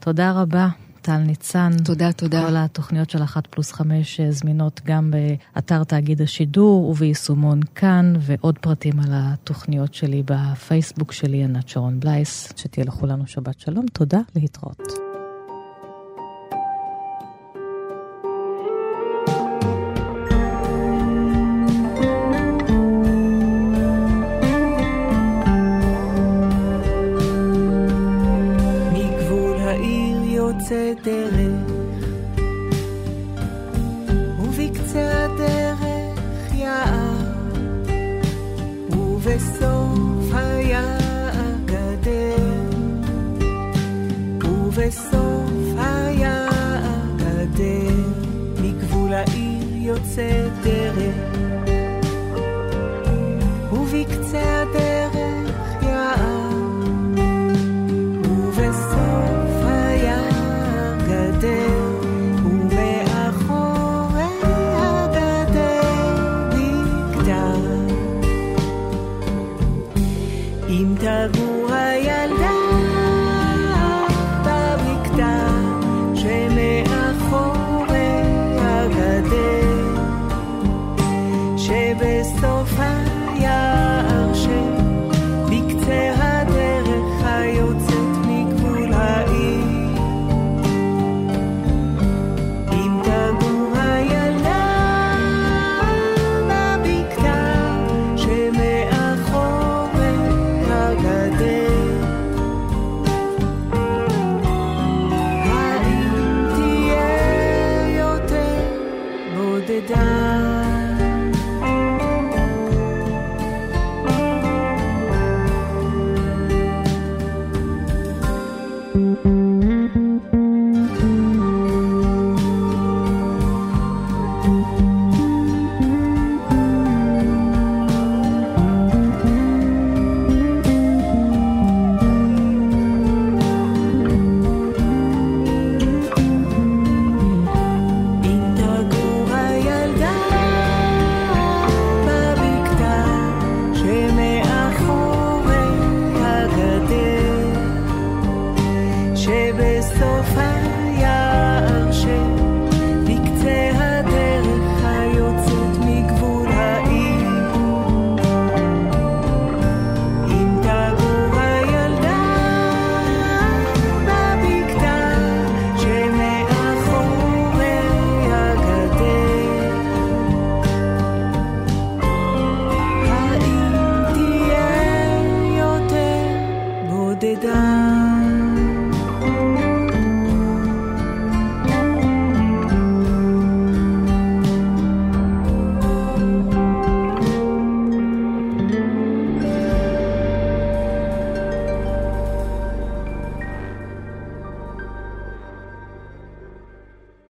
[0.00, 0.68] תודה רבה.
[1.02, 1.70] טל ניצן.
[1.84, 2.46] תודה, תודה.
[2.48, 8.58] כל התוכניות של אחת פלוס חמש אה, זמינות גם באתר תאגיד השידור וביישומון כאן, ועוד
[8.58, 12.52] פרטים על התוכניות שלי בפייסבוק שלי, ענת שרון בלייס.
[12.56, 13.86] שתהיה לכולנו שבת שלום.
[13.92, 15.01] תודה, להתראות.